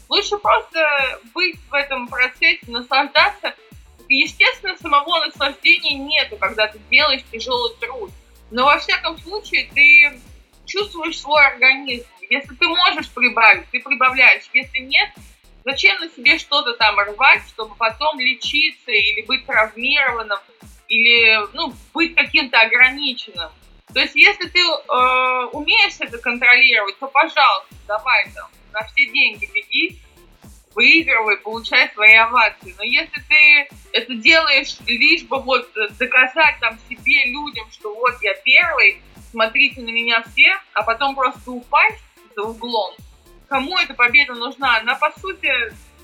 Лучше 0.07 0.38
просто 0.38 1.19
быть 1.33 1.57
в 1.69 1.73
этом 1.73 2.07
процессе, 2.07 2.62
наслаждаться. 2.67 3.55
Естественно, 4.07 4.77
самого 4.77 5.25
наслаждения 5.25 5.97
нету, 5.97 6.38
когда 6.38 6.67
ты 6.67 6.79
делаешь 6.89 7.23
тяжелый 7.29 7.75
труд. 7.81 8.09
Но 8.51 8.63
во 8.63 8.77
всяком 8.77 9.17
случае 9.17 9.69
ты 9.73 10.17
чувствуешь 10.65 11.19
свой 11.19 11.45
организм. 11.45 12.07
Если 12.29 12.55
ты 12.55 12.67
можешь 12.69 13.09
прибавить, 13.09 13.69
ты 13.71 13.81
прибавляешь. 13.81 14.43
Если 14.53 14.79
нет, 14.79 15.09
Зачем 15.65 15.99
на 15.99 16.10
себе 16.10 16.38
что-то 16.38 16.73
там 16.73 16.99
рвать, 16.99 17.43
чтобы 17.47 17.76
потом 17.76 18.19
лечиться 18.19 18.91
или 18.91 19.26
быть 19.26 19.45
травмированным, 19.45 20.39
или 20.89 21.39
ну, 21.54 21.73
быть 21.93 22.15
каким-то 22.15 22.60
ограниченным? 22.60 23.49
То 23.93 23.99
есть, 23.99 24.15
если 24.15 24.49
ты 24.49 24.60
э, 24.60 25.45
умеешь 25.54 25.95
это 25.99 26.17
контролировать, 26.17 26.97
то, 26.99 27.08
пожалуйста, 27.08 27.76
давай 27.88 28.30
там 28.34 28.49
на 28.73 28.84
все 28.86 29.06
деньги 29.06 29.47
беги, 29.54 29.99
выигрывай, 30.76 31.38
получай 31.38 31.89
свои 31.93 32.15
овации. 32.15 32.73
Но 32.78 32.84
если 32.84 33.21
ты 33.30 33.69
это 33.91 34.15
делаешь 34.15 34.78
лишь 34.88 35.23
бы 35.23 35.39
вот 35.39 35.71
доказать 35.99 36.56
там 36.60 36.78
себе, 36.89 37.26
людям, 37.26 37.69
что 37.71 37.93
вот 37.93 38.15
я 38.21 38.34
первый, 38.43 39.02
смотрите 39.32 39.82
на 39.82 39.89
меня 39.89 40.23
все, 40.32 40.54
а 40.73 40.84
потом 40.84 41.15
просто 41.15 41.52
упасть 41.52 42.04
за 42.36 42.41
углом, 42.41 42.95
кому 43.54 43.78
эта 43.78 43.94
победа 43.94 44.34
нужна. 44.34 44.80
Она, 44.80 44.96
по 44.96 45.12
сути, 45.20 45.48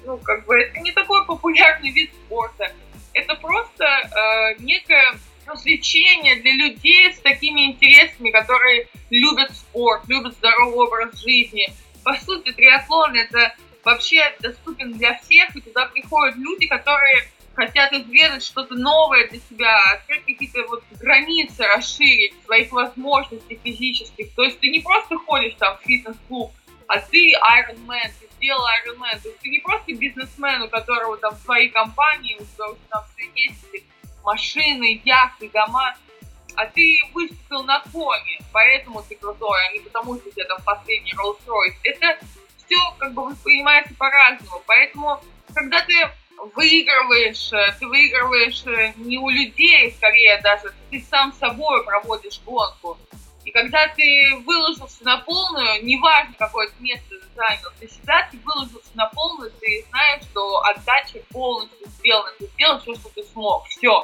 ну, 0.05 0.19
как 0.19 0.45
бы, 0.45 0.55
это 0.55 0.79
не 0.81 0.91
такой 0.91 1.25
популярный 1.25 1.89
вид 1.89 2.11
спорта. 2.13 2.71
Это 3.13 3.33
просто 3.33 3.85
э, 3.85 4.55
некое 4.59 5.17
развлечение 5.47 6.35
для 6.41 6.53
людей 6.53 7.11
с 7.11 7.19
такими 7.21 7.65
интересами, 7.71 8.29
которые 8.29 8.87
любят 9.09 9.51
спорт, 9.55 10.03
любят 10.07 10.35
здоровый 10.35 10.85
образ 10.85 11.19
жизни. 11.19 11.73
По 12.03 12.13
сути, 12.17 12.51
триатлон 12.51 13.15
это 13.15 13.55
вообще 13.83 14.31
доступен 14.41 14.93
для 14.93 15.17
всех, 15.17 15.55
и 15.55 15.61
туда 15.61 15.87
приходят 15.87 16.35
люди, 16.35 16.67
которые 16.67 17.23
хотят 17.55 17.91
изведать 17.93 18.43
что-то 18.43 18.75
новое 18.75 19.27
для 19.27 19.39
себя, 19.39 19.75
открыть 19.95 20.23
какие-то 20.25 20.67
вот 20.67 20.83
границы, 21.01 21.63
расширить 21.65 22.33
своих 22.45 22.71
возможностей 22.71 23.59
физических. 23.63 24.33
То 24.35 24.43
есть 24.43 24.59
ты 24.59 24.69
не 24.69 24.81
просто 24.81 25.17
ходишь 25.17 25.55
там 25.57 25.77
в 25.77 25.81
фитнес-клуб, 25.81 26.53
а 26.89 26.99
ты 26.99 27.33
Iron 27.33 27.85
Man, 27.85 28.11
ты 28.19 28.27
сделал 28.35 28.65
Iron 28.83 28.97
Man. 28.97 29.21
То 29.21 29.29
есть 29.29 29.39
ты 29.39 29.49
не 29.49 29.59
просто 29.59 29.93
бизнесмен, 29.93 30.63
у 30.63 30.69
которого 30.69 31.17
там 31.17 31.35
свои 31.35 31.69
компании, 31.69 32.35
у 32.39 32.45
которого 32.45 32.77
там 32.89 33.03
все 33.13 33.29
есть, 33.35 33.85
машины, 34.23 34.99
яхты, 35.05 35.49
дома, 35.49 35.95
а 36.55 36.65
ты 36.65 36.99
выступил 37.13 37.63
на 37.63 37.79
фоне, 37.83 38.39
поэтому 38.51 39.03
ты 39.07 39.15
крутой, 39.15 39.59
а 39.67 39.71
не 39.71 39.79
потому, 39.79 40.17
что 40.17 40.29
у 40.29 40.31
тебя 40.31 40.45
там 40.45 40.57
последний 40.65 41.13
Rolls-Royce. 41.13 41.75
Это 41.83 42.17
все 42.57 42.77
как 42.97 43.13
бы 43.13 43.25
воспринимается 43.25 43.93
по-разному. 43.93 44.61
Поэтому, 44.65 45.21
когда 45.53 45.81
ты 45.85 45.93
выигрываешь, 46.55 47.53
э, 47.53 47.75
ты 47.79 47.87
выигрываешь 47.87 48.65
э, 48.65 48.93
не 48.97 49.19
у 49.19 49.29
людей, 49.29 49.93
скорее 49.95 50.41
даже, 50.41 50.73
ты 50.89 50.99
сам 51.09 51.33
собой 51.33 51.85
проводишь 51.85 52.41
гонку. 52.43 52.97
И 53.49 53.51
когда 53.51 53.87
ты 53.87 54.35
выложился 54.45 55.03
на 55.03 55.17
полную, 55.17 55.83
неважно, 55.83 56.35
какое 56.37 56.69
место 56.79 57.09
ты 57.09 57.27
занял 57.35 57.71
для 57.79 57.87
себя, 57.87 58.29
ты 58.29 58.37
выложился 58.45 58.91
на 58.93 59.07
полную, 59.07 59.51
ты 59.59 59.83
знаешь, 59.89 60.21
что 60.21 60.61
отдача 60.65 61.17
полностью 61.31 61.87
сделана, 61.97 62.29
ты 62.37 62.45
сделал 62.45 62.79
все, 62.79 62.93
что 62.93 63.09
ты 63.09 63.23
смог, 63.23 63.65
все. 63.65 64.03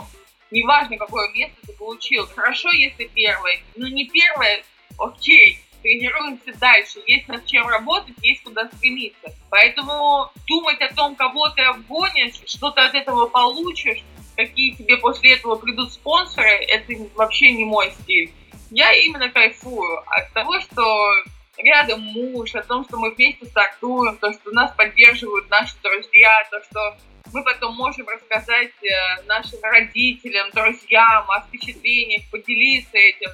Неважно, 0.50 0.98
какое 0.98 1.32
место 1.32 1.58
ты 1.64 1.74
получил. 1.74 2.26
Хорошо, 2.26 2.72
если 2.72 3.06
первое, 3.06 3.60
но 3.76 3.88
не 3.88 4.06
первое, 4.06 4.64
окей, 4.98 5.60
тренируемся 5.84 6.52
дальше, 6.60 7.04
есть 7.06 7.28
над 7.28 7.46
чем 7.46 7.68
работать, 7.68 8.16
есть 8.24 8.41
куда 8.41 8.68
стремиться. 8.70 9.32
Поэтому 9.52 10.32
думать 10.48 10.82
о 10.82 10.91
том, 10.96 11.16
кого 11.16 11.50
ты 11.50 11.62
обгонишь, 11.62 12.41
что 12.48 12.72
ты 12.72 12.82
от 12.82 12.96
этого 12.96 13.28
получишь, 13.28 14.04
какие 14.36 14.72
тебе 14.72 14.98
после 14.98 15.36
этого 15.36 15.56
придут 15.56 15.93
спонсоры, 15.93 16.50
это 16.50 16.93
вообще 17.14 17.52
не 17.52 17.64
мой 17.64 17.91
стиль. 18.02 18.34
Я 18.76 18.91
именно 18.91 19.30
кайфую 19.30 20.03
от 20.05 20.34
того, 20.34 20.59
что 20.59 21.09
рядом 21.55 22.01
муж, 22.01 22.53
о 22.55 22.61
том, 22.61 22.84
что 22.84 22.97
мы 22.97 23.11
вместе 23.11 23.45
стартуем, 23.45 24.17
то, 24.17 24.34
что 24.34 24.51
нас 24.51 24.76
поддерживают 24.76 25.49
наши 25.49 25.76
друзья, 25.82 26.45
то, 26.51 26.61
что 26.61 26.97
мы 27.32 27.41
потом 27.45 27.73
можем 27.76 28.05
рассказать 28.09 28.73
э, 28.84 29.23
нашим 29.28 29.61
родителям, 29.63 30.51
друзьям 30.51 31.32
о 31.32 31.39
впечатлениях, 31.47 32.23
поделиться 32.30 32.97
этим 32.97 33.30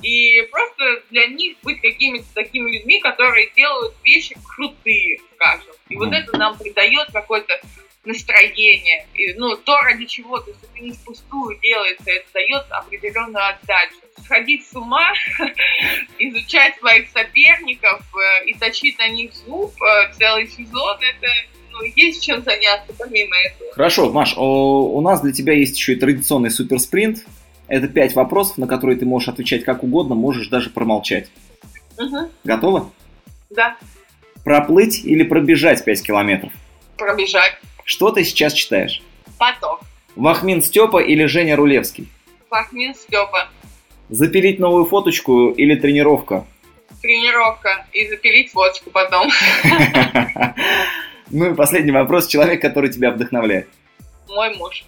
и 0.00 0.42
просто 0.52 1.02
для 1.10 1.26
них 1.26 1.56
быть 1.64 1.80
какими-то 1.80 2.26
такими 2.32 2.70
людьми, 2.70 3.00
которые 3.00 3.50
делают 3.56 3.94
вещи 4.04 4.36
крутые, 4.54 5.18
скажем. 5.34 5.74
И 5.88 5.96
вот 5.96 6.12
это 6.12 6.36
нам 6.36 6.56
придает 6.56 7.10
какое-то 7.12 7.60
настроение. 8.04 9.06
И, 9.14 9.34
ну, 9.34 9.56
то, 9.56 9.80
ради 9.80 10.04
чего, 10.06 10.38
то 10.38 10.50
есть 10.50 10.62
это 10.62 10.82
не 10.82 10.92
впустую 10.92 11.58
делается, 11.60 12.10
это 12.10 12.26
дает 12.34 12.64
определенную 12.70 13.44
отдачу. 13.48 13.94
Сходить 14.24 14.66
с 14.66 14.74
ума, 14.74 15.12
изучать 16.18 16.76
своих 16.78 17.10
соперников 17.10 18.00
э, 18.14 18.46
и 18.46 18.54
точить 18.54 18.98
на 18.98 19.08
них 19.08 19.32
зуб 19.34 19.74
э, 19.82 20.12
целый 20.14 20.46
сезон, 20.46 20.98
это 21.00 21.28
ну, 21.72 21.80
есть 21.96 22.22
чем 22.22 22.42
заняться 22.42 22.92
помимо 22.96 23.34
этого. 23.36 23.72
Хорошо, 23.72 24.12
Маш, 24.12 24.34
у 24.36 25.00
нас 25.00 25.20
для 25.20 25.32
тебя 25.32 25.54
есть 25.54 25.76
еще 25.76 25.94
и 25.94 25.96
традиционный 25.96 26.50
суперспринт. 26.50 27.24
Это 27.66 27.88
пять 27.88 28.14
вопросов, 28.14 28.58
на 28.58 28.66
которые 28.66 28.98
ты 28.98 29.06
можешь 29.06 29.28
отвечать 29.28 29.64
как 29.64 29.82
угодно, 29.82 30.14
можешь 30.14 30.48
даже 30.48 30.70
промолчать. 30.70 31.28
Угу. 31.98 32.30
Готова? 32.44 32.92
Да. 33.50 33.76
Проплыть 34.44 35.04
или 35.04 35.22
пробежать 35.22 35.84
5 35.84 36.02
километров? 36.02 36.52
Пробежать. 36.96 37.58
Что 37.84 38.10
ты 38.10 38.24
сейчас 38.24 38.52
читаешь? 38.54 39.02
Поток. 39.38 39.80
Вахмин 40.16 40.62
Степа 40.62 40.98
или 40.98 41.26
Женя 41.26 41.56
Рулевский? 41.56 42.08
Вахмин 42.50 42.94
Степа. 42.94 43.48
Запилить 44.08 44.58
новую 44.58 44.86
фоточку 44.86 45.50
или 45.50 45.74
тренировка? 45.76 46.46
Тренировка. 47.02 47.86
И 47.92 48.08
запилить 48.08 48.50
фоточку 48.50 48.90
потом. 48.90 49.30
Ну 51.30 51.50
и 51.50 51.54
последний 51.54 51.90
вопрос. 51.90 52.28
Человек, 52.28 52.60
который 52.60 52.90
тебя 52.90 53.10
вдохновляет? 53.10 53.66
Мой 54.28 54.54
муж. 54.56 54.84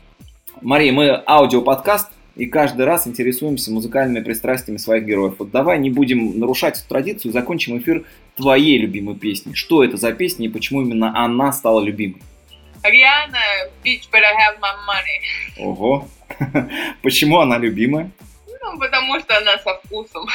Мария, 0.60 0.92
мы 0.92 1.22
аудиоподкаст, 1.26 2.10
и 2.36 2.46
каждый 2.46 2.84
раз 2.84 3.06
интересуемся 3.06 3.72
музыкальными 3.72 4.22
пристрастиями 4.22 4.76
своих 4.76 5.06
героев. 5.06 5.36
Вот 5.38 5.50
давай 5.50 5.78
не 5.78 5.90
будем 5.90 6.38
нарушать 6.38 6.78
эту 6.78 6.88
традицию, 6.88 7.32
закончим 7.32 7.78
эфир 7.78 8.04
твоей 8.36 8.78
любимой 8.78 9.16
песни. 9.16 9.54
Что 9.54 9.82
это 9.82 9.96
за 9.96 10.12
песня 10.12 10.46
и 10.46 10.50
почему 10.50 10.82
именно 10.82 11.18
она 11.18 11.52
стала 11.52 11.80
любимой? 11.80 12.20
Риана, 12.90 13.38
Bitch 13.84 14.08
Better 14.10 14.32
Have 14.34 14.58
My 14.60 14.74
Money. 14.86 15.64
Ого. 15.64 16.08
Почему 17.02 17.38
она 17.38 17.58
любимая? 17.58 18.10
Ну, 18.66 18.78
потому 18.78 19.18
что 19.20 19.38
она 19.38 19.58
со 19.58 19.74
вкусом. 19.84 20.26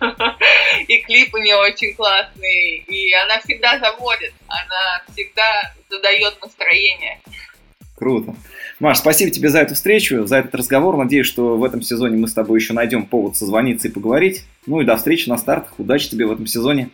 И 0.88 0.98
клип 0.98 1.34
у 1.34 1.38
нее 1.38 1.56
очень 1.56 1.94
классный. 1.94 2.84
И 2.86 3.12
она 3.14 3.40
всегда 3.40 3.78
заводит. 3.78 4.32
Она 4.46 5.02
всегда 5.12 5.72
задает 5.88 6.40
настроение. 6.40 7.20
Круто. 7.96 8.34
Маш, 8.78 8.98
спасибо 8.98 9.30
тебе 9.30 9.50
за 9.50 9.60
эту 9.60 9.74
встречу, 9.74 10.24
за 10.26 10.38
этот 10.38 10.54
разговор. 10.54 10.96
Надеюсь, 10.96 11.26
что 11.26 11.58
в 11.58 11.64
этом 11.64 11.82
сезоне 11.82 12.16
мы 12.16 12.28
с 12.28 12.32
тобой 12.32 12.60
еще 12.60 12.72
найдем 12.72 13.04
повод 13.04 13.36
созвониться 13.36 13.88
и 13.88 13.90
поговорить. 13.90 14.44
Ну 14.66 14.80
и 14.80 14.86
до 14.86 14.96
встречи 14.96 15.28
на 15.28 15.36
стартах. 15.36 15.78
Удачи 15.78 16.08
тебе 16.08 16.26
в 16.26 16.32
этом 16.32 16.46
сезоне. 16.46 16.88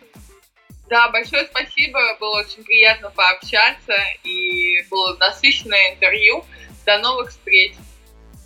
Да, 0.89 1.09
большое 1.09 1.45
спасибо. 1.45 1.99
Было 2.19 2.39
очень 2.39 2.63
приятно 2.63 3.09
пообщаться 3.09 3.93
и 4.23 4.81
было 4.89 5.17
насыщенное 5.17 5.93
интервью. 5.93 6.45
До 6.85 6.97
новых 6.99 7.29
встреч. 7.31 7.73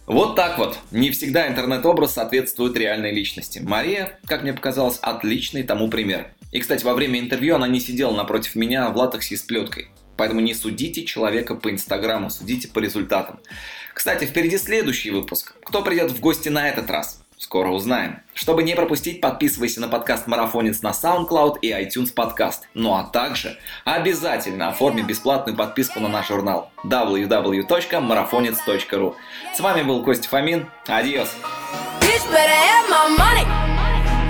Вот 0.07 0.35
так 0.35 0.57
вот. 0.57 0.77
Не 0.89 1.11
всегда 1.11 1.47
интернет-образ 1.47 2.13
соответствует 2.13 2.75
реальной 2.75 3.11
личности. 3.11 3.59
Мария, 3.59 4.19
как 4.25 4.41
мне 4.41 4.53
показалось, 4.53 4.97
отличный 5.01 5.63
тому 5.63 5.89
пример. 5.89 6.33
И, 6.51 6.59
кстати, 6.59 6.83
во 6.83 6.93
время 6.93 7.19
интервью 7.19 7.55
она 7.55 7.67
не 7.67 7.79
сидела 7.79 8.15
напротив 8.15 8.55
меня 8.55 8.89
в 8.89 8.97
латексе 8.97 9.37
с 9.37 9.43
плеткой. 9.43 9.89
Поэтому 10.17 10.41
не 10.41 10.53
судите 10.53 11.05
человека 11.05 11.55
по 11.55 11.71
Инстаграму, 11.71 12.29
судите 12.29 12.67
по 12.67 12.79
результатам. 12.79 13.39
Кстати, 13.93 14.25
впереди 14.25 14.57
следующий 14.57 15.11
выпуск. 15.11 15.55
Кто 15.63 15.81
придет 15.81 16.11
в 16.11 16.19
гости 16.19 16.49
на 16.49 16.67
этот 16.67 16.89
раз? 16.89 17.23
Скоро 17.41 17.69
узнаем. 17.69 18.21
Чтобы 18.35 18.61
не 18.61 18.75
пропустить, 18.75 19.19
подписывайся 19.19 19.81
на 19.81 19.87
подкаст 19.87 20.27
Марафонец 20.27 20.83
на 20.83 20.91
SoundCloud 20.91 21.55
и 21.63 21.71
iTunes 21.71 22.13
подкаст. 22.13 22.67
Ну 22.75 22.93
а 22.93 23.03
также 23.03 23.57
обязательно 23.83 24.69
оформи 24.69 25.01
бесплатную 25.01 25.57
подписку 25.57 25.99
на 25.99 26.07
наш 26.07 26.27
журнал 26.27 26.71
www.marafonец.ru 26.85 29.15
С 29.55 29.59
вами 29.59 29.81
был 29.81 30.03
Костя 30.03 30.29
Фомин. 30.29 30.69
Адьос. 30.85 31.35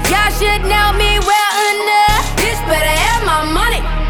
Y'all 0.09 0.31
should 0.39 0.63
know 0.63 0.93
me 0.97 1.19
well 1.19 1.53
enough. 1.73 2.25
Bitch 2.37 2.61
better 2.67 2.85
have 2.85 3.25
my 3.25 3.43
money. 3.51 4.00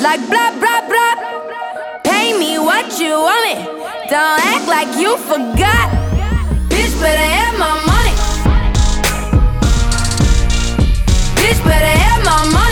Like 0.00 0.26
blah, 0.30 0.50
blah, 0.58 0.80
blah. 0.88 1.14
Pay 2.04 2.32
me 2.38 2.58
what 2.58 2.98
you 2.98 3.20
want 3.20 3.44
me. 3.44 3.54
Don't 4.08 4.40
act 4.52 4.66
like 4.66 4.96
you 4.96 5.18
forgot. 5.18 5.90
Bitch, 6.70 6.98
better 6.98 7.28
have 7.36 7.58
my 7.58 7.74
money. 7.84 8.14
Bitch, 11.36 11.62
better 11.64 11.94
have 12.00 12.24
my 12.24 12.50
money. 12.50 12.69